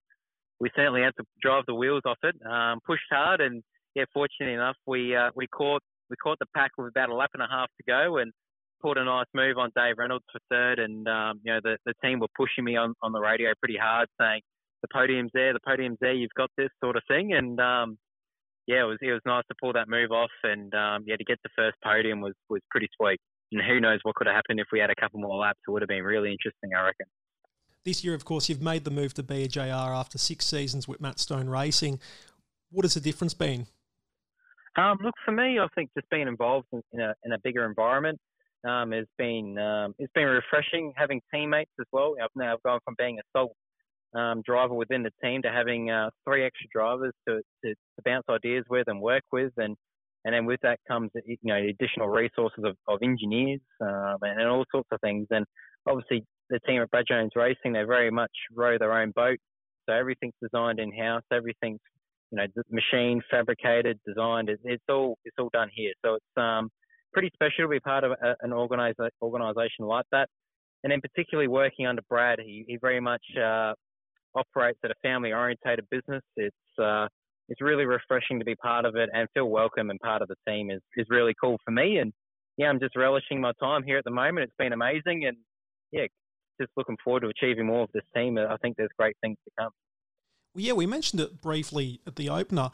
we 0.60 0.70
certainly 0.76 1.02
had 1.02 1.14
to 1.18 1.24
drive 1.40 1.64
the 1.66 1.74
wheels 1.74 2.02
off 2.06 2.18
it, 2.22 2.36
um, 2.46 2.80
pushed 2.86 3.10
hard, 3.10 3.40
and 3.40 3.62
yeah, 3.94 4.04
fortunately 4.12 4.54
enough, 4.54 4.76
we 4.86 5.14
uh, 5.14 5.30
we 5.34 5.46
caught 5.48 5.82
we 6.08 6.16
caught 6.16 6.38
the 6.38 6.46
pack 6.54 6.70
with 6.78 6.88
about 6.88 7.08
a 7.08 7.14
lap 7.14 7.30
and 7.34 7.42
a 7.42 7.48
half 7.50 7.68
to 7.78 7.84
go 7.86 8.18
and 8.18 8.32
pulled 8.80 8.98
a 8.98 9.04
nice 9.04 9.26
move 9.34 9.58
on 9.58 9.70
Dave 9.76 9.96
Reynolds 9.98 10.24
for 10.32 10.40
third. 10.50 10.78
And 10.78 11.06
um, 11.08 11.40
you 11.44 11.52
know, 11.52 11.60
the 11.62 11.76
the 11.84 11.94
team 12.02 12.20
were 12.20 12.28
pushing 12.36 12.64
me 12.64 12.76
on 12.76 12.94
on 13.02 13.12
the 13.12 13.20
radio 13.20 13.50
pretty 13.58 13.76
hard, 13.76 14.08
saying 14.20 14.40
the 14.82 14.88
podium's 14.92 15.30
there, 15.34 15.52
the 15.52 15.60
podium's 15.66 15.98
there, 16.00 16.12
you've 16.12 16.30
got 16.36 16.50
this 16.56 16.70
sort 16.82 16.96
of 16.96 17.02
thing. 17.08 17.32
And 17.32 17.60
um, 17.60 17.98
yeah, 18.66 18.82
it 18.82 18.86
was 18.86 18.98
it 19.00 19.12
was 19.12 19.22
nice 19.26 19.44
to 19.48 19.56
pull 19.60 19.72
that 19.72 19.88
move 19.88 20.12
off, 20.12 20.30
and 20.44 20.72
um, 20.74 21.04
yeah, 21.06 21.16
to 21.16 21.24
get 21.24 21.38
the 21.42 21.50
first 21.56 21.76
podium 21.84 22.20
was 22.20 22.34
was 22.48 22.60
pretty 22.70 22.88
sweet. 22.96 23.20
And 23.52 23.62
who 23.62 23.80
knows 23.80 24.00
what 24.02 24.14
could 24.14 24.26
have 24.26 24.34
happened 24.34 24.60
if 24.60 24.66
we 24.72 24.80
had 24.80 24.90
a 24.90 24.94
couple 25.00 25.20
more 25.20 25.36
laps? 25.36 25.60
It 25.66 25.70
would 25.70 25.82
have 25.82 25.88
been 25.88 26.02
really 26.02 26.32
interesting, 26.32 26.70
I 26.76 26.84
reckon. 26.86 27.06
This 27.84 28.04
year, 28.04 28.14
of 28.14 28.24
course, 28.24 28.48
you've 28.48 28.62
made 28.62 28.84
the 28.84 28.90
move 28.90 29.14
to 29.14 29.22
BJR 29.22 29.96
after 29.96 30.16
six 30.16 30.46
seasons 30.46 30.86
with 30.86 31.00
Matt 31.00 31.18
Stone 31.18 31.48
Racing. 31.48 31.98
What 32.70 32.84
has 32.84 32.94
the 32.94 33.00
difference 33.00 33.34
been? 33.34 33.66
Um, 34.76 34.98
look, 35.02 35.14
for 35.24 35.32
me, 35.32 35.58
I 35.58 35.66
think 35.74 35.90
just 35.96 36.08
being 36.08 36.28
involved 36.28 36.68
in, 36.72 36.82
in, 36.92 37.00
a, 37.00 37.14
in 37.24 37.32
a 37.32 37.38
bigger 37.42 37.66
environment 37.66 38.18
um, 38.64 38.92
has 38.92 39.06
been 39.18 39.58
um, 39.58 39.94
it's 39.98 40.12
been 40.14 40.26
refreshing. 40.26 40.92
Having 40.96 41.20
teammates 41.34 41.72
as 41.80 41.86
well. 41.92 42.14
I've 42.22 42.30
now 42.34 42.56
gone 42.64 42.78
from 42.84 42.94
being 42.96 43.18
a 43.18 43.22
sole 43.36 43.54
um, 44.14 44.42
driver 44.42 44.74
within 44.74 45.02
the 45.02 45.10
team 45.22 45.42
to 45.42 45.50
having 45.50 45.90
uh, 45.90 46.10
three 46.24 46.44
extra 46.44 46.68
drivers 46.72 47.12
to, 47.28 47.40
to, 47.64 47.70
to, 47.70 48.02
bounce 48.04 48.24
ideas 48.28 48.64
with 48.68 48.88
and 48.88 49.00
work 49.00 49.22
with, 49.32 49.52
and 49.56 49.76
and 50.24 50.34
then 50.34 50.44
with 50.44 50.60
that 50.62 50.78
comes 50.88 51.10
you 51.26 51.36
know 51.42 51.56
additional 51.56 52.08
resources 52.08 52.64
of, 52.64 52.76
of 52.88 52.98
engineers 53.02 53.60
um, 53.80 54.16
and, 54.22 54.40
and, 54.40 54.48
all 54.48 54.64
sorts 54.70 54.88
of 54.92 55.00
things. 55.00 55.26
And 55.30 55.44
obviously 55.86 56.24
the 56.50 56.60
team 56.66 56.82
at 56.82 56.90
Brad 56.90 57.04
Jones 57.08 57.32
Racing 57.34 57.72
they 57.72 57.82
very 57.82 58.10
much 58.10 58.30
row 58.54 58.78
their 58.78 58.92
own 58.92 59.12
boat, 59.14 59.38
so 59.88 59.94
everything's 59.94 60.34
designed 60.42 60.78
in 60.78 60.92
house, 60.92 61.22
everything's 61.32 61.80
you 62.30 62.38
know 62.38 62.46
machine 62.70 63.20
fabricated, 63.30 63.98
designed. 64.06 64.48
It, 64.48 64.60
it's 64.64 64.84
all 64.88 65.18
it's 65.24 65.36
all 65.38 65.50
done 65.52 65.70
here, 65.74 65.92
so 66.04 66.14
it's 66.14 66.36
um, 66.36 66.70
pretty 67.12 67.30
special 67.34 67.64
to 67.64 67.68
be 67.68 67.80
part 67.80 68.04
of 68.04 68.12
a, 68.12 68.34
an 68.42 68.50
organiza- 68.50 69.10
organization 69.20 69.86
like 69.86 70.06
that. 70.12 70.28
And 70.84 70.90
then 70.90 71.00
particularly 71.00 71.48
working 71.48 71.86
under 71.86 72.02
Brad, 72.08 72.40
he, 72.40 72.64
he 72.66 72.76
very 72.76 73.00
much 73.00 73.22
uh, 73.40 73.72
operates 74.34 74.80
at 74.84 74.90
a 74.90 74.94
family 75.02 75.32
orientated 75.32 75.86
business. 75.90 76.22
It's 76.36 76.56
uh, 76.82 77.06
it's 77.52 77.60
really 77.60 77.84
refreshing 77.84 78.38
to 78.38 78.46
be 78.46 78.54
part 78.54 78.86
of 78.86 78.96
it 78.96 79.10
and 79.12 79.28
feel 79.34 79.44
welcome 79.44 79.90
and 79.90 80.00
part 80.00 80.22
of 80.22 80.28
the 80.28 80.36
team 80.48 80.70
is, 80.70 80.80
is 80.96 81.06
really 81.10 81.34
cool 81.38 81.58
for 81.66 81.70
me. 81.70 81.98
And 81.98 82.10
yeah, 82.56 82.68
I'm 82.68 82.80
just 82.80 82.96
relishing 82.96 83.42
my 83.42 83.52
time 83.60 83.82
here 83.82 83.98
at 83.98 84.04
the 84.04 84.10
moment. 84.10 84.44
It's 84.44 84.56
been 84.58 84.72
amazing 84.72 85.26
and 85.26 85.36
yeah, 85.90 86.06
just 86.58 86.72
looking 86.78 86.96
forward 87.04 87.20
to 87.20 87.28
achieving 87.28 87.66
more 87.66 87.82
of 87.82 87.90
this 87.92 88.04
team. 88.16 88.38
I 88.38 88.56
think 88.62 88.78
there's 88.78 88.88
great 88.98 89.16
things 89.20 89.36
to 89.44 89.50
come. 89.58 89.70
Well, 90.54 90.64
yeah, 90.64 90.72
we 90.72 90.86
mentioned 90.86 91.20
it 91.20 91.42
briefly 91.42 92.00
at 92.06 92.16
the 92.16 92.30
opener. 92.30 92.70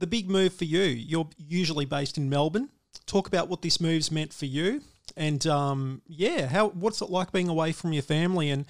The 0.00 0.08
big 0.08 0.28
move 0.28 0.54
for 0.54 0.64
you, 0.64 0.82
you're 0.82 1.28
usually 1.38 1.84
based 1.84 2.18
in 2.18 2.28
Melbourne. 2.28 2.70
Talk 3.06 3.28
about 3.28 3.48
what 3.48 3.62
this 3.62 3.80
move's 3.80 4.10
meant 4.10 4.32
for 4.32 4.46
you. 4.46 4.82
And 5.16 5.46
um, 5.46 6.02
yeah, 6.08 6.48
how 6.48 6.70
what's 6.70 7.00
it 7.00 7.10
like 7.10 7.30
being 7.30 7.48
away 7.48 7.70
from 7.70 7.92
your 7.92 8.02
family 8.02 8.50
and 8.50 8.64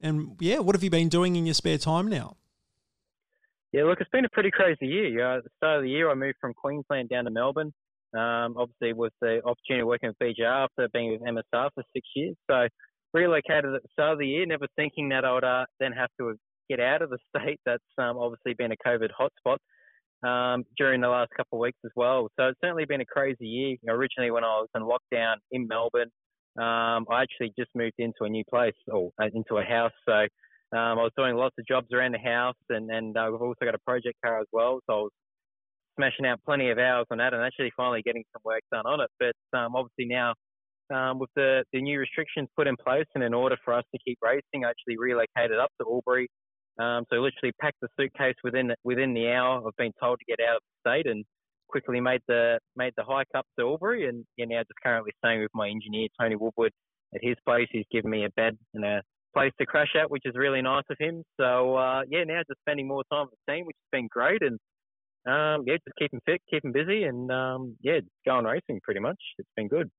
and 0.00 0.34
yeah, 0.40 0.58
what 0.58 0.74
have 0.74 0.82
you 0.82 0.90
been 0.90 1.08
doing 1.08 1.36
in 1.36 1.46
your 1.46 1.54
spare 1.54 1.78
time 1.78 2.08
now? 2.08 2.36
Yeah, 3.72 3.84
look, 3.84 4.02
it's 4.02 4.10
been 4.10 4.26
a 4.26 4.30
pretty 4.30 4.50
crazy 4.50 4.86
year. 4.86 5.36
at 5.38 5.44
the 5.44 5.50
start 5.56 5.78
of 5.78 5.84
the 5.84 5.90
year, 5.90 6.10
I 6.10 6.14
moved 6.14 6.36
from 6.38 6.52
Queensland 6.52 7.08
down 7.08 7.24
to 7.24 7.30
Melbourne. 7.30 7.72
Um, 8.14 8.54
obviously, 8.58 8.92
with 8.92 9.14
the 9.22 9.40
opportunity 9.46 9.80
of 9.80 9.86
working 9.86 10.10
with 10.10 10.18
BJR 10.18 10.64
after 10.64 10.88
being 10.92 11.12
with 11.12 11.22
MSR 11.22 11.70
for 11.74 11.82
six 11.94 12.06
years. 12.14 12.36
So, 12.50 12.68
relocated 13.14 13.74
at 13.74 13.82
the 13.82 13.88
start 13.92 14.12
of 14.12 14.18
the 14.18 14.26
year, 14.26 14.44
never 14.44 14.66
thinking 14.76 15.08
that 15.08 15.24
I 15.24 15.32
would 15.32 15.44
uh, 15.44 15.64
then 15.80 15.92
have 15.92 16.10
to 16.20 16.34
get 16.68 16.80
out 16.80 17.00
of 17.00 17.08
the 17.08 17.18
state. 17.36 17.60
That's 17.64 17.82
um, 17.96 18.18
obviously 18.18 18.52
been 18.52 18.72
a 18.72 18.76
COVID 18.86 19.08
hotspot 19.18 19.56
um, 20.28 20.64
during 20.76 21.00
the 21.00 21.08
last 21.08 21.30
couple 21.34 21.58
of 21.58 21.62
weeks 21.62 21.78
as 21.86 21.92
well. 21.96 22.28
So 22.38 22.48
it's 22.48 22.60
certainly 22.60 22.84
been 22.84 23.00
a 23.00 23.06
crazy 23.06 23.46
year. 23.46 23.70
You 23.70 23.78
know, 23.84 23.94
originally, 23.94 24.30
when 24.30 24.44
I 24.44 24.60
was 24.60 24.68
in 24.74 24.82
lockdown 24.82 25.36
in 25.50 25.66
Melbourne, 25.66 26.10
um, 26.58 27.06
I 27.10 27.22
actually 27.22 27.54
just 27.58 27.70
moved 27.74 27.94
into 27.96 28.24
a 28.24 28.28
new 28.28 28.44
place 28.50 28.74
or 28.88 29.12
uh, 29.18 29.28
into 29.32 29.56
a 29.56 29.64
house. 29.64 29.92
So 30.06 30.26
um, 30.72 30.98
I 30.98 31.02
was 31.02 31.12
doing 31.16 31.36
lots 31.36 31.54
of 31.58 31.66
jobs 31.66 31.88
around 31.92 32.12
the 32.12 32.18
house, 32.18 32.56
and 32.68 32.90
and 32.90 33.16
uh, 33.16 33.28
we've 33.30 33.42
also 33.42 33.64
got 33.64 33.74
a 33.74 33.84
project 33.86 34.18
car 34.24 34.40
as 34.40 34.46
well. 34.52 34.80
So 34.88 34.92
I 34.92 34.96
was 35.02 35.10
smashing 35.96 36.26
out 36.26 36.40
plenty 36.44 36.70
of 36.70 36.78
hours 36.78 37.06
on 37.10 37.18
that, 37.18 37.34
and 37.34 37.42
actually 37.42 37.72
finally 37.76 38.02
getting 38.02 38.24
some 38.32 38.42
work 38.44 38.62
done 38.72 38.86
on 38.86 39.00
it. 39.00 39.10
But 39.18 39.58
um, 39.58 39.76
obviously 39.76 40.06
now. 40.06 40.34
Um, 40.92 41.18
with 41.18 41.30
the, 41.36 41.64
the 41.72 41.80
new 41.80 41.98
restrictions 41.98 42.48
put 42.54 42.66
in 42.66 42.76
place, 42.76 43.06
and 43.14 43.24
in 43.24 43.32
order 43.32 43.56
for 43.64 43.72
us 43.72 43.84
to 43.94 43.98
keep 44.04 44.18
racing, 44.20 44.66
I 44.66 44.68
actually 44.68 44.98
relocated 44.98 45.58
up 45.58 45.70
to 45.80 45.86
Albury 45.88 46.28
um, 46.78 47.04
so 47.10 47.16
literally 47.16 47.52
packed 47.60 47.80
the 47.82 47.88
suitcase 47.98 48.36
within 48.42 48.72
within 48.82 49.12
the 49.12 49.28
hour 49.30 49.66
of 49.66 49.74
being 49.76 49.92
told 50.00 50.18
to 50.18 50.24
get 50.24 50.44
out 50.46 50.56
of 50.56 50.62
the 50.62 50.90
state, 50.90 51.06
and 51.06 51.24
quickly 51.68 52.00
made 52.00 52.22
the 52.28 52.58
made 52.76 52.94
the 52.96 53.04
hike 53.04 53.28
up 53.36 53.46
to 53.58 53.66
Albury, 53.66 54.08
and 54.08 54.24
you're 54.36 54.46
now 54.46 54.60
just 54.60 54.80
currently 54.82 55.12
staying 55.18 55.40
with 55.40 55.50
my 55.54 55.68
engineer 55.68 56.08
Tony 56.18 56.36
Woodward 56.36 56.72
at 57.14 57.22
his 57.22 57.36
place. 57.46 57.68
He's 57.70 57.84
given 57.92 58.10
me 58.10 58.24
a 58.24 58.30
bed 58.30 58.56
and 58.74 58.84
a 58.84 59.02
place 59.34 59.52
to 59.58 59.66
crash 59.66 59.92
at, 60.00 60.10
which 60.10 60.22
is 60.24 60.34
really 60.36 60.62
nice 60.62 60.84
of 60.90 60.96
him. 60.98 61.22
So 61.40 61.76
uh, 61.76 62.02
yeah, 62.08 62.24
now 62.24 62.40
just 62.48 62.60
spending 62.60 62.88
more 62.88 63.02
time 63.12 63.26
with 63.30 63.38
the 63.46 63.52
team, 63.52 63.66
which 63.66 63.76
has 63.76 63.98
been 63.98 64.08
great, 64.10 64.42
and 64.42 64.58
um, 65.26 65.64
yeah, 65.66 65.74
just 65.74 65.96
keeping 65.98 66.20
fit, 66.26 66.40
keeping 66.50 66.72
busy, 66.72 67.04
and 67.04 67.30
um, 67.30 67.76
yeah, 67.80 68.00
going 68.26 68.44
racing 68.44 68.80
pretty 68.82 69.00
much. 69.00 69.18
It's 69.38 69.48
been 69.56 69.68
good. 69.68 69.90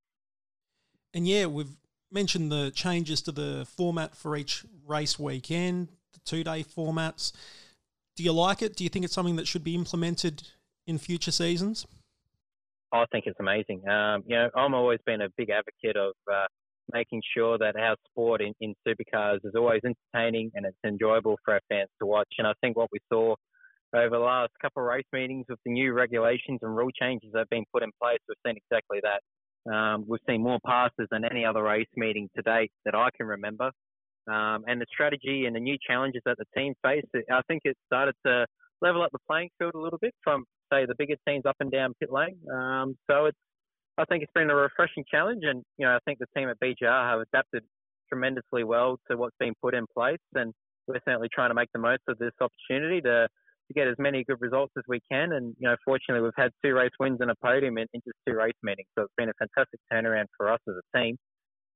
And 1.13 1.28
yeah, 1.28 1.46
we've 1.46 1.75
mentioned 2.12 2.52
the 2.52 2.72
changes 2.72 3.22
to 3.24 3.32
the 3.32 3.66
format 3.75 4.16
for 4.16 4.36
each 4.36 4.66
race 4.86 5.18
weekend 5.18 5.90
the 6.13 6.20
two 6.25 6.44
day 6.44 6.63
formats. 6.63 7.32
Do 8.16 8.24
you 8.24 8.32
like 8.32 8.62
it? 8.62 8.75
Do 8.75 8.84
you 8.84 8.90
think 8.90 9.06
it's 9.06 9.13
something 9.13 9.36
that 9.38 9.48
should 9.48 9.63
be 9.63 9.75
implemented 9.75 10.44
in 10.86 10.98
future 10.98 11.32
seasons? 11.32 11.88
I 12.92 13.06
think 13.12 13.25
it's 13.25 13.40
amazing. 13.40 13.88
Um, 13.90 14.24
you 14.28 14.36
know, 14.36 14.50
I'm 14.56 14.75
always 14.75 15.00
been 15.06 15.22
a 15.22 15.30
big 15.36 15.50
advocate 15.50 15.98
of 15.98 16.13
uh, 16.32 16.46
making 16.92 17.22
sure 17.36 17.58
that 17.58 17.75
our 17.75 17.96
sport 18.10 18.42
in, 18.42 18.54
in 18.60 18.74
supercars 18.88 19.40
is 19.44 19.54
always 19.56 19.82
entertaining 19.84 20.52
and 20.56 20.66
it's 20.66 20.78
enjoyable 20.86 21.38
for 21.44 21.54
our 21.56 21.62
fans 21.70 21.90
to 22.00 22.06
watch. 22.06 22.30
And 22.38 22.48
I 22.48 22.54
think 22.62 22.78
what 22.78 22.90
we 22.92 23.00
saw 23.12 23.36
over 23.96 24.10
the 24.10 24.24
last 24.24 24.52
couple 24.62 24.82
of 24.82 24.90
race 24.90 25.06
meetings 25.13 25.46
with 25.48 25.60
the 25.66 25.72
new 25.72 25.94
regulations 25.94 26.60
and 26.62 26.75
rule 26.75 26.92
changes 26.92 27.32
that 27.34 27.40
have 27.40 27.50
been 27.50 27.66
put 27.72 27.84
in 27.84 27.92
place, 28.02 28.20
we've 28.28 28.38
seen 28.46 28.58
exactly 28.58 29.00
that. 29.04 29.22
Um, 29.72 30.04
we've 30.08 30.20
seen 30.28 30.44
more 30.44 30.60
passes 30.66 31.08
than 31.10 31.24
any 31.24 31.46
other 31.46 31.63
race 31.63 31.88
meeting 31.96 32.30
to 32.36 32.42
date 32.42 32.72
that 32.86 32.96
I 32.96 33.10
can 33.18 33.28
remember 33.28 33.72
um, 34.28 34.63
and 34.68 34.80
the 34.80 34.86
strategy 34.92 35.46
and 35.46 35.56
the 35.56 35.60
new 35.60 35.78
challenges 35.86 36.22
that 36.25 36.38
the 36.38 36.46
team 36.58 36.74
faced, 36.84 37.08
I 37.32 37.42
think 37.48 37.62
it 37.66 37.78
started 37.86 38.16
to 38.25 38.46
level 38.82 39.02
up 39.02 39.12
the 39.12 39.20
playing 39.28 39.50
field 39.60 39.74
a 39.75 39.80
little 39.80 40.00
bit 40.00 40.13
from, 40.24 40.46
say, 40.72 40.86
the 40.86 40.96
bigger 40.98 41.16
teams 41.28 41.46
up 41.46 41.58
and 41.60 41.72
down 41.72 41.94
pit 42.00 42.10
lane. 42.12 42.38
Um, 42.54 42.96
so 43.10 43.25
it's, 43.25 43.38
I 43.98 44.06
think 44.06 44.24
it's 44.24 44.34
been 44.34 44.50
a 44.50 44.56
refreshing 44.56 45.04
challenge, 45.10 45.44
and 45.44 45.64
you 45.78 45.86
know, 45.86 45.94
I 45.94 46.00
think 46.06 46.20
the 46.20 46.26
team 46.36 46.50
at 46.50 46.60
BJR 46.60 47.10
have 47.10 47.20
adapted 47.20 47.64
tremendously 48.10 48.64
well 48.64 48.98
to 49.10 49.18
what's 49.18 49.36
been 49.40 49.54
put 49.62 49.76
in 49.76 49.86
place, 49.96 50.20
and 50.34 50.54
we're 50.88 51.00
certainly 51.06 51.30
trying 51.34 51.50
to 51.50 51.56
make 51.56 51.70
the 51.74 51.80
most 51.80 52.02
of 52.08 52.18
this 52.18 52.34
opportunity 52.42 53.02
to 53.02 53.28
to 53.68 53.74
get 53.74 53.88
as 53.88 53.96
many 53.98 54.26
good 54.26 54.42
results 54.42 54.74
as 54.78 54.84
we 54.88 55.00
can. 55.10 55.32
And 55.32 55.56
you 55.60 55.70
know, 55.70 55.76
fortunately, 55.86 56.24
we've 56.24 56.32
had 56.36 56.52
two 56.64 56.74
race 56.74 56.92
wins 57.00 57.20
and 57.22 57.32
a 57.32 57.36
podium 57.44 57.78
in, 57.78 57.88
in 57.94 58.02
just 58.06 58.18
two 58.28 58.36
race 58.36 58.58
meetings, 58.64 58.88
so 58.98 59.04
it's 59.04 59.14
been 59.18 59.30
a 59.30 59.34
fantastic 59.40 59.80
turnaround 59.92 60.26
for 60.38 60.52
us 60.52 60.60
as 60.68 60.76
a 60.76 60.98
team. 60.98 61.18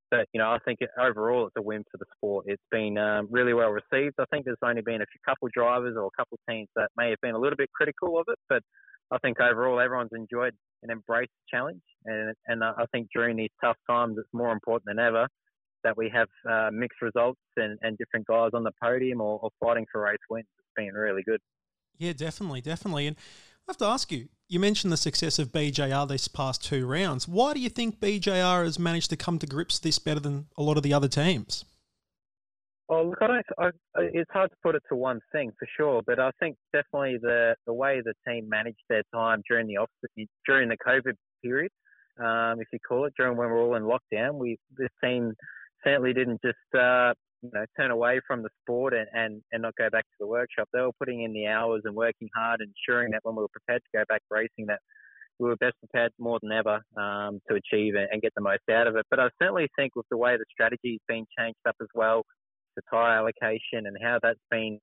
But 0.10 0.26
you 0.34 0.40
know, 0.40 0.50
I 0.50 0.58
think 0.66 0.80
overall 1.00 1.48
it's 1.48 1.56
a 1.58 1.62
win 1.62 1.84
for 1.92 1.98
the 1.98 2.06
sport. 2.18 2.46
It's 2.48 2.64
been 2.72 2.98
um, 2.98 3.28
really 3.30 3.54
well 3.54 3.70
received. 3.70 4.16
I 4.20 4.26
think 4.32 4.46
there's 4.46 4.58
only 4.64 4.82
been 4.82 5.02
a 5.02 5.10
few 5.12 5.20
couple 5.26 5.50
drivers 5.54 5.96
or 5.98 6.08
a 6.08 6.18
couple 6.18 6.40
teams 6.50 6.68
that 6.76 6.90
may 6.98 7.10
have 7.10 7.22
been 7.22 7.36
a 7.36 7.40
little 7.40 7.58
bit 7.58 7.70
critical 7.74 8.18
of 8.18 8.26
it, 8.28 8.40
but 8.50 8.64
I 9.12 9.18
think 9.20 9.40
overall 9.40 9.80
everyone's 9.80 10.12
enjoyed 10.14 10.54
and 10.84 10.92
embraced 10.92 11.32
the 11.32 11.58
challenge. 11.58 11.82
And 12.06 12.34
and 12.48 12.64
I 12.64 12.86
think 12.92 13.08
during 13.14 13.38
these 13.38 13.50
tough 13.64 13.78
times, 13.90 14.18
it's 14.18 14.30
more 14.34 14.52
important 14.52 14.86
than 14.86 15.00
ever 15.00 15.28
that 15.84 15.96
we 15.96 16.12
have 16.14 16.28
uh, 16.50 16.70
mixed 16.72 17.02
results 17.02 17.40
and, 17.56 17.78
and 17.82 17.98
different 17.98 18.26
guys 18.28 18.50
on 18.54 18.64
the 18.64 18.72
podium 18.82 19.22
or, 19.22 19.40
or 19.42 19.50
fighting 19.60 19.86
for 19.92 20.02
race 20.02 20.18
wins. 20.30 20.46
It's 20.58 20.68
been 20.76 20.94
really 20.94 21.24
good. 21.24 21.40
Yeah, 21.98 22.14
definitely, 22.14 22.62
definitely. 22.62 23.08
And 23.08 23.16
I 23.68 23.72
have 23.72 23.78
to 23.78 23.86
ask 23.86 24.12
you, 24.12 24.28
you 24.48 24.60
mentioned 24.60 24.94
the 24.94 24.98
success 24.98 25.40
of 25.40 25.52
BJR 25.52 26.08
this 26.08 26.28
past 26.28 26.64
two 26.64 26.88
rounds. 26.88 27.28
Why 27.28 27.54
do 27.54 27.60
you 27.60 27.70
think 27.70 28.00
BJR 28.00 28.64
has 28.66 28.80
managed 28.80 29.10
to 29.10 29.18
come 29.18 29.40
to 29.40 29.48
grips 29.48 29.80
this 29.80 30.00
better 30.00 30.20
than 30.20 30.48
a 30.58 30.64
lot 30.64 30.78
of 30.78 30.84
the 30.84 30.94
other 30.94 31.08
teams? 31.08 31.66
Oh, 32.90 33.04
look, 33.04 33.18
I 33.22 33.28
don't. 33.28 33.46
I, 33.58 33.70
it's 34.14 34.32
hard 34.32 34.50
to 34.50 34.56
put 34.64 34.76
it 34.76 34.84
to 34.90 34.96
one 34.96 35.20
thing 35.34 35.52
for 35.60 35.68
sure, 35.76 36.02
but 36.08 36.20
I 36.20 36.32
think 36.40 36.56
definitely 36.72 37.18
the 37.22 37.56
the 37.66 37.74
way 37.74 38.02
the 38.04 38.14
team 38.28 38.48
managed 38.48 38.84
their 38.88 39.04
time 39.14 39.42
during 39.48 39.68
the 39.68 39.78
off 39.78 39.90
during 40.46 40.70
the 40.70 40.78
COVID 40.78 41.16
period, 41.44 41.72
um, 42.20 42.62
if 42.62 42.68
you 42.72 42.80
call 42.80 43.06
it, 43.06 43.14
during 43.18 43.38
when 43.38 43.50
we 43.50 43.54
we're 43.54 43.62
all 43.62 43.76
in 43.76 43.84
lockdown, 43.84 44.36
we 44.36 44.58
this 44.78 44.90
team 45.04 45.34
certainly 45.84 46.14
didn't 46.14 46.42
just 46.42 46.58
uh, 46.76 47.14
you 47.42 47.52
know 47.54 47.66
turn 47.78 47.92
away 47.92 48.22
from 48.26 48.42
the 48.42 48.50
sport 48.64 48.94
and, 48.94 49.08
and, 49.14 49.42
and 49.52 49.62
not 49.64 49.76
go 49.76 49.90
back 49.90 50.04
to 50.04 50.18
the 50.20 50.28
workshop. 50.28 50.68
They 50.74 50.82
were 50.82 50.94
putting 50.98 51.24
in 51.24 51.34
the 51.34 51.48
hours 51.48 51.82
and 51.86 51.96
working 51.96 52.30
hard, 52.36 52.62
ensuring 52.62 53.12
that 53.12 53.20
when 53.24 53.36
we 53.36 53.42
were 53.42 53.50
prepared 53.50 53.82
to 53.84 53.98
go 53.98 54.04
back 54.08 54.22
racing, 54.32 54.68
that 54.68 54.80
we 55.40 55.50
were 55.50 55.56
best 55.58 55.76
prepared 55.80 56.12
more 56.18 56.40
than 56.42 56.52
ever 56.52 56.82
um, 56.98 57.40
to 57.48 57.56
achieve 57.56 57.94
and, 57.96 58.08
and, 58.12 58.22
get 58.24 58.34
the 58.36 58.42
most 58.42 58.64
out 58.72 58.88
of 58.88 58.96
it. 58.96 59.06
But 59.12 59.20
I 59.20 59.28
certainly 59.40 59.68
think 59.78 59.96
with 59.96 60.08
the 60.10 60.18
way 60.18 60.36
the 60.36 60.46
strategy's 60.52 61.00
been 61.08 61.26
changed 61.38 61.60
up 61.68 61.76
as 61.80 61.88
well, 61.94 62.24
the 62.78 62.84
tyre 62.90 63.18
allocation 63.18 63.88
and 63.88 63.98
how 64.02 64.20
that's 64.24 64.40
been 64.50 64.80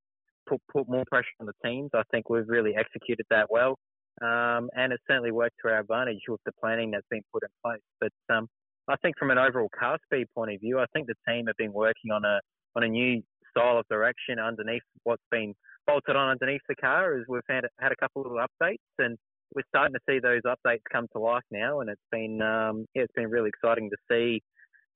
put 0.46 0.60
put 0.70 0.88
more 0.88 1.04
pressure 1.10 1.38
on 1.40 1.46
the 1.46 1.54
teams, 1.64 1.90
I 1.94 2.02
think 2.10 2.28
we've 2.28 2.48
really 2.48 2.74
executed 2.76 3.24
that 3.30 3.46
well. 3.50 3.78
Um, 4.20 4.68
and 4.76 4.92
it's 4.92 5.02
certainly 5.08 5.32
worked 5.32 5.56
to 5.64 5.72
our 5.72 5.80
advantage 5.80 6.20
with 6.28 6.40
the 6.44 6.52
planning 6.60 6.90
that's 6.90 7.06
been 7.10 7.22
put 7.32 7.42
in 7.42 7.48
place. 7.64 7.80
But 8.00 8.34
um, 8.34 8.48
I 8.88 8.96
think 8.96 9.18
from 9.18 9.30
an 9.30 9.38
overall 9.38 9.70
car 9.76 9.98
speed 10.04 10.26
point 10.34 10.52
of 10.52 10.60
view, 10.60 10.78
I 10.78 10.86
think 10.92 11.06
the 11.06 11.14
team 11.26 11.46
have 11.46 11.56
been 11.56 11.72
working 11.72 12.10
on 12.12 12.24
a 12.24 12.40
on 12.76 12.84
a 12.84 12.88
new 12.88 13.22
style 13.50 13.78
of 13.78 13.86
direction 13.88 14.38
underneath 14.38 14.82
what's 15.04 15.22
been 15.30 15.54
bolted 15.86 16.16
on 16.16 16.30
underneath 16.30 16.62
the 16.68 16.76
car. 16.76 17.16
Is 17.16 17.24
we've 17.28 17.40
had 17.48 17.64
had 17.80 17.92
a 17.92 17.96
couple 17.96 18.22
of 18.22 18.30
little 18.30 18.46
updates 18.46 18.76
and 18.98 19.16
we're 19.54 19.62
starting 19.68 19.94
to 19.94 20.00
see 20.08 20.18
those 20.18 20.42
updates 20.42 20.82
come 20.92 21.06
to 21.12 21.18
life 21.20 21.44
now, 21.50 21.80
and 21.80 21.88
it's 21.88 22.00
been 22.10 22.42
um, 22.42 22.86
yeah, 22.94 23.02
it's 23.02 23.14
been 23.14 23.30
really 23.30 23.48
exciting 23.48 23.90
to 23.90 23.96
see 24.10 24.42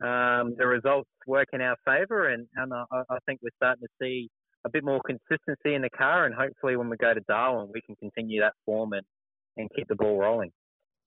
um, 0.00 0.55
the 0.57 0.67
results 0.67 1.09
work 1.26 1.49
in 1.52 1.61
our 1.61 1.76
favour, 1.85 2.28
and, 2.28 2.47
and 2.57 2.73
I, 2.73 2.85
I 3.11 3.19
think 3.26 3.40
we're 3.43 3.50
starting 3.57 3.83
to 3.83 3.88
see 4.00 4.28
a 4.64 4.71
bit 4.71 4.85
more 4.85 5.00
consistency 5.07 5.75
in 5.75 5.83
the 5.83 5.90
car, 5.90 6.25
and 6.25 6.35
hopefully 6.35 6.76
when 6.76 6.88
we 6.88 6.97
go 6.97 7.14
to 7.14 7.21
Darwin, 7.28 7.71
we 7.73 7.81
can 7.81 7.97
continue 7.97 8.40
that 8.40 8.55
form 8.64 8.93
and, 8.93 9.05
and 9.57 9.69
keep 9.75 9.88
the 9.88 9.97
ball 9.97 10.19
rolling. 10.19 10.50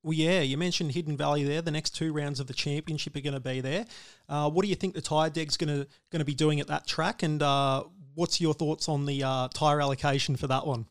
Well, 0.03 0.13
yeah, 0.13 0.41
you 0.41 0.57
mentioned 0.57 0.93
Hidden 0.93 1.15
Valley 1.15 1.43
there. 1.43 1.61
The 1.61 1.71
next 1.71 1.91
two 1.91 2.11
rounds 2.11 2.39
of 2.39 2.47
the 2.47 2.53
championship 2.53 3.15
are 3.15 3.21
going 3.21 3.35
to 3.35 3.39
be 3.39 3.61
there. 3.61 3.85
Uh, 4.27 4.49
what 4.49 4.63
do 4.63 4.69
you 4.69 4.75
think 4.75 4.95
the 4.95 5.01
tyre 5.01 5.29
deg's 5.29 5.57
going 5.57 5.67
to 5.67 5.87
going 6.11 6.19
to 6.19 6.25
be 6.25 6.33
doing 6.33 6.59
at 6.59 6.67
that 6.67 6.87
track, 6.87 7.21
and 7.21 7.41
uh, 7.41 7.83
what's 8.15 8.41
your 8.41 8.53
thoughts 8.53 8.89
on 8.89 9.05
the 9.05 9.23
uh, 9.23 9.47
tyre 9.53 9.79
allocation 9.79 10.35
for 10.35 10.47
that 10.47 10.65
one? 10.65 10.87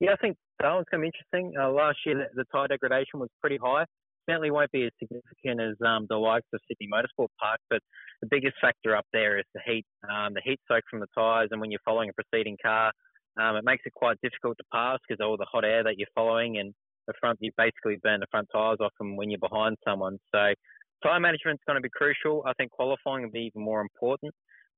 Yeah, 0.00 0.12
I 0.12 0.16
think 0.16 0.36
that 0.60 0.70
one's 0.72 0.86
going 0.90 1.00
to 1.00 1.10
be 1.10 1.12
interesting. 1.16 1.58
Uh, 1.58 1.70
last 1.70 1.98
year, 2.04 2.28
the, 2.34 2.42
the 2.42 2.44
tyre 2.52 2.68
degradation 2.68 3.20
was 3.20 3.30
pretty 3.40 3.56
high. 3.56 3.84
Certainly 4.28 4.50
won't 4.50 4.72
be 4.72 4.84
as 4.84 4.92
significant 4.98 5.60
as 5.60 5.76
um, 5.86 6.06
the 6.08 6.16
likes 6.16 6.46
of 6.52 6.60
Sydney 6.68 6.88
Motorsport 6.92 7.28
Park, 7.40 7.60
but 7.68 7.80
the 8.22 8.28
biggest 8.30 8.54
factor 8.60 8.96
up 8.96 9.06
there 9.12 9.38
is 9.38 9.44
the 9.54 9.60
heat, 9.66 9.84
um, 10.10 10.34
the 10.34 10.40
heat 10.42 10.60
soak 10.66 10.82
from 10.90 11.00
the 11.00 11.06
tyres, 11.16 11.48
and 11.50 11.60
when 11.60 11.70
you're 11.70 11.80
following 11.84 12.10
a 12.10 12.12
preceding 12.12 12.56
car, 12.62 12.92
um, 13.36 13.56
it 13.56 13.64
makes 13.64 13.82
it 13.84 13.92
quite 13.92 14.16
difficult 14.22 14.56
to 14.58 14.64
pass 14.72 14.98
because 15.06 15.22
all 15.22 15.36
the 15.36 15.46
hot 15.50 15.64
air 15.64 15.82
that 15.84 15.98
you're 15.98 16.08
following 16.14 16.58
and 16.58 16.72
the 17.06 17.14
front, 17.20 17.38
you 17.40 17.50
basically 17.56 17.98
burn 18.02 18.20
the 18.20 18.26
front 18.30 18.48
tyres 18.52 18.78
off 18.80 18.92
them 18.98 19.16
when 19.16 19.30
you're 19.30 19.38
behind 19.38 19.76
someone. 19.86 20.18
So 20.32 20.54
tyre 21.02 21.20
management's 21.20 21.62
going 21.66 21.76
to 21.76 21.82
be 21.82 21.90
crucial. 21.90 22.42
I 22.46 22.52
think 22.54 22.70
qualifying 22.70 23.24
will 23.24 23.30
be 23.30 23.50
even 23.52 23.62
more 23.62 23.80
important. 23.80 24.32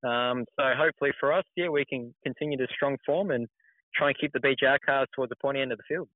Um, 0.04 0.44
so 0.58 0.72
hopefully 0.76 1.12
for 1.18 1.32
us, 1.32 1.44
yeah, 1.56 1.68
we 1.68 1.84
can 1.84 2.14
continue 2.24 2.58
to 2.58 2.66
strong 2.74 2.96
form 3.04 3.30
and 3.30 3.46
try 3.94 4.08
and 4.08 4.18
keep 4.18 4.32
the 4.32 4.40
BJR 4.40 4.78
cars 4.84 5.08
towards 5.14 5.30
the 5.30 5.36
pointy 5.40 5.60
end 5.60 5.72
of 5.72 5.78
the 5.78 5.84
field. 5.88 6.08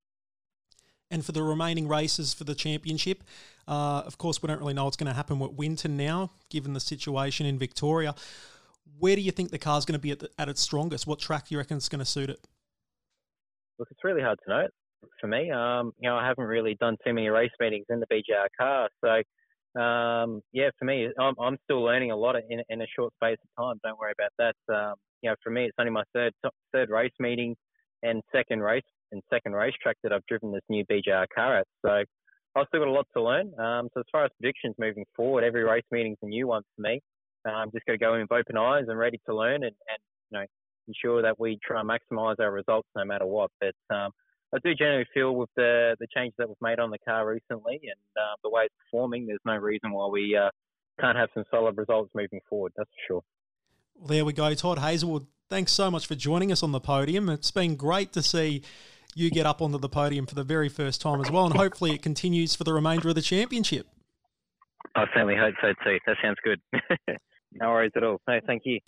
And 1.11 1.25
for 1.25 1.33
the 1.33 1.43
remaining 1.43 1.89
races 1.89 2.33
for 2.33 2.45
the 2.45 2.55
championship, 2.55 3.25
uh, 3.67 4.03
of 4.07 4.17
course, 4.19 4.43
we 4.43 4.47
don't 4.47 4.61
really 4.61 4.75
know 4.75 4.85
what's 4.85 4.97
going 4.97 5.09
to 5.09 5.15
happen 5.15 5.39
with 5.39 5.53
Winton 5.53 5.97
now, 5.97 6.31
given 6.51 6.73
the 6.73 6.81
situation 6.81 7.47
in 7.47 7.59
Victoria. 7.59 8.15
Where 8.99 9.17
do 9.17 9.23
you 9.23 9.33
think 9.33 9.51
the 9.51 9.59
car's 9.59 9.85
going 9.85 9.99
to 9.99 10.01
be 10.01 10.13
at, 10.13 10.21
the, 10.21 10.31
at 10.39 10.49
its 10.49 10.61
strongest? 10.61 11.07
What 11.07 11.19
track 11.19 11.49
do 11.49 11.55
you 11.55 11.59
reckon 11.59 11.79
is 11.79 11.89
going 11.89 12.01
to 12.01 12.05
suit 12.05 12.31
it? 12.31 12.47
Look, 13.79 13.89
it's 13.91 14.05
really 14.05 14.23
hard 14.23 14.39
to 14.47 14.51
know 14.51 14.67
for 15.21 15.27
me. 15.27 15.51
Um, 15.51 15.93
you 15.99 16.09
know, 16.09 16.17
I 16.17 16.27
haven't 16.27 16.45
really 16.45 16.77
done 16.79 16.97
too 17.05 17.13
many 17.15 17.29
race 17.29 17.51
meetings 17.59 17.87
in 17.89 18.01
the 18.01 18.07
BJR 18.07 18.49
car, 18.59 18.89
so 19.03 19.23
um, 19.81 20.43
yeah, 20.53 20.71
for 20.79 20.85
me, 20.85 21.09
I'm, 21.19 21.35
I'm 21.41 21.57
still 21.65 21.83
learning 21.83 22.11
a 22.11 22.17
lot 22.17 22.35
in, 22.37 22.61
in 22.69 22.83
a 22.83 22.87
short 22.97 23.13
space 23.15 23.39
of 23.43 23.65
time. 23.65 23.81
Don't 23.85 23.99
worry 23.99 24.13
about 24.13 24.33
that. 24.39 24.75
Um, 24.75 24.95
you 25.23 25.31
know, 25.31 25.37
for 25.43 25.51
me, 25.51 25.67
it's 25.67 25.77
only 25.79 25.93
my 25.93 26.03
third 26.13 26.33
third 26.73 26.91
race 26.91 27.13
meeting 27.21 27.55
and 28.03 28.23
second 28.33 28.61
race 28.61 28.83
and 29.13 29.23
second 29.31 29.53
racetrack 29.53 29.97
that 30.03 30.13
I've 30.13 30.27
driven 30.27 30.53
this 30.53 30.63
new 30.69 30.85
BJR 30.87 31.27
car 31.35 31.59
at. 31.59 31.67
So 31.85 32.05
I've 32.57 32.67
still 32.69 32.81
got 32.81 32.89
a 32.89 32.93
lot 32.93 33.07
to 33.17 33.23
learn. 33.23 33.53
Um, 33.59 33.89
so 33.95 34.01
as 34.01 34.07
far 34.11 34.25
as 34.25 34.31
predictions 34.41 34.75
moving 34.79 35.05
forward, 35.15 35.45
every 35.45 35.65
race 35.65 35.85
meeting's 35.91 36.19
a 36.23 36.27
new 36.27 36.47
one 36.47 36.63
for 36.75 36.83
me. 36.83 37.01
I'm 37.47 37.55
um, 37.55 37.71
just 37.73 37.87
going 37.87 37.99
to 37.99 38.05
go 38.05 38.15
in 38.15 38.23
with 38.23 38.33
open 38.33 38.57
eyes 38.57 38.85
and 38.89 38.99
ready 38.99 39.19
to 39.27 39.35
learn 39.35 39.63
and, 39.63 39.65
and 39.65 40.01
you 40.31 40.39
know 40.39 40.45
ensure 40.89 41.23
that 41.23 41.39
we 41.39 41.59
try 41.65 41.81
and 41.81 41.89
maximise 41.89 42.37
our 42.39 42.51
results 42.51 42.89
no 42.95 43.05
matter 43.05 43.25
what. 43.25 43.51
But 43.61 43.75
um, 43.95 44.11
I 44.55 44.59
do 44.63 44.75
generally 44.75 45.07
feel 45.15 45.35
with 45.35 45.49
the 45.57 45.97
the 46.01 46.07
changes 46.15 46.35
that 46.39 46.49
we've 46.49 46.57
made 46.61 46.79
on 46.79 46.91
the 46.91 46.99
car 46.99 47.27
recently 47.27 47.81
and 47.83 48.01
uh, 48.17 48.35
the 48.43 48.51
way 48.51 48.65
it's 48.65 48.75
performing, 48.85 49.27
there's 49.27 49.41
no 49.47 49.57
reason 49.57 49.93
why 49.93 50.09
we 50.09 50.37
uh, 50.37 50.51
can't 51.01 51.17
have 51.17 51.31
some 51.35 51.45
solid 51.51 51.79
results 51.79 52.11
moving 52.15 52.41
forward. 52.49 52.73
That's 52.77 52.91
for 52.91 53.15
sure. 53.15 53.23
Well, 53.97 54.09
there 54.09 54.25
we 54.25 54.33
go, 54.33 54.53
Todd 54.55 54.79
Hazelwood. 54.79 55.27
Thanks 55.49 55.73
so 55.73 55.91
much 55.91 56.07
for 56.07 56.15
joining 56.15 56.53
us 56.53 56.63
on 56.63 56.73
the 56.73 56.81
podium. 56.81 57.29
It's 57.29 57.51
been 57.51 57.75
great 57.75 58.13
to 58.13 58.23
see 58.23 58.63
you 59.15 59.31
get 59.31 59.47
up 59.47 59.61
onto 59.61 59.79
the 59.79 59.89
podium 59.89 60.27
for 60.27 60.35
the 60.35 60.45
very 60.45 60.69
first 60.69 61.01
time 61.01 61.21
as 61.21 61.31
well, 61.31 61.47
and 61.47 61.57
hopefully 61.57 61.93
it 61.93 62.03
continues 62.03 62.55
for 62.55 62.65
the 62.65 62.73
remainder 62.73 63.09
of 63.09 63.15
the 63.15 63.23
championship. 63.23 63.87
I 64.95 65.05
certainly 65.15 65.37
hope 65.37 65.55
so 65.61 65.73
too. 65.85 65.99
That 66.07 66.17
sounds 66.23 66.39
good. 66.43 66.61
no 67.53 67.69
worries 67.71 67.93
at 67.97 68.05
all. 68.05 68.21
No, 68.27 68.41
thank 68.47 68.63
you. 68.65 68.81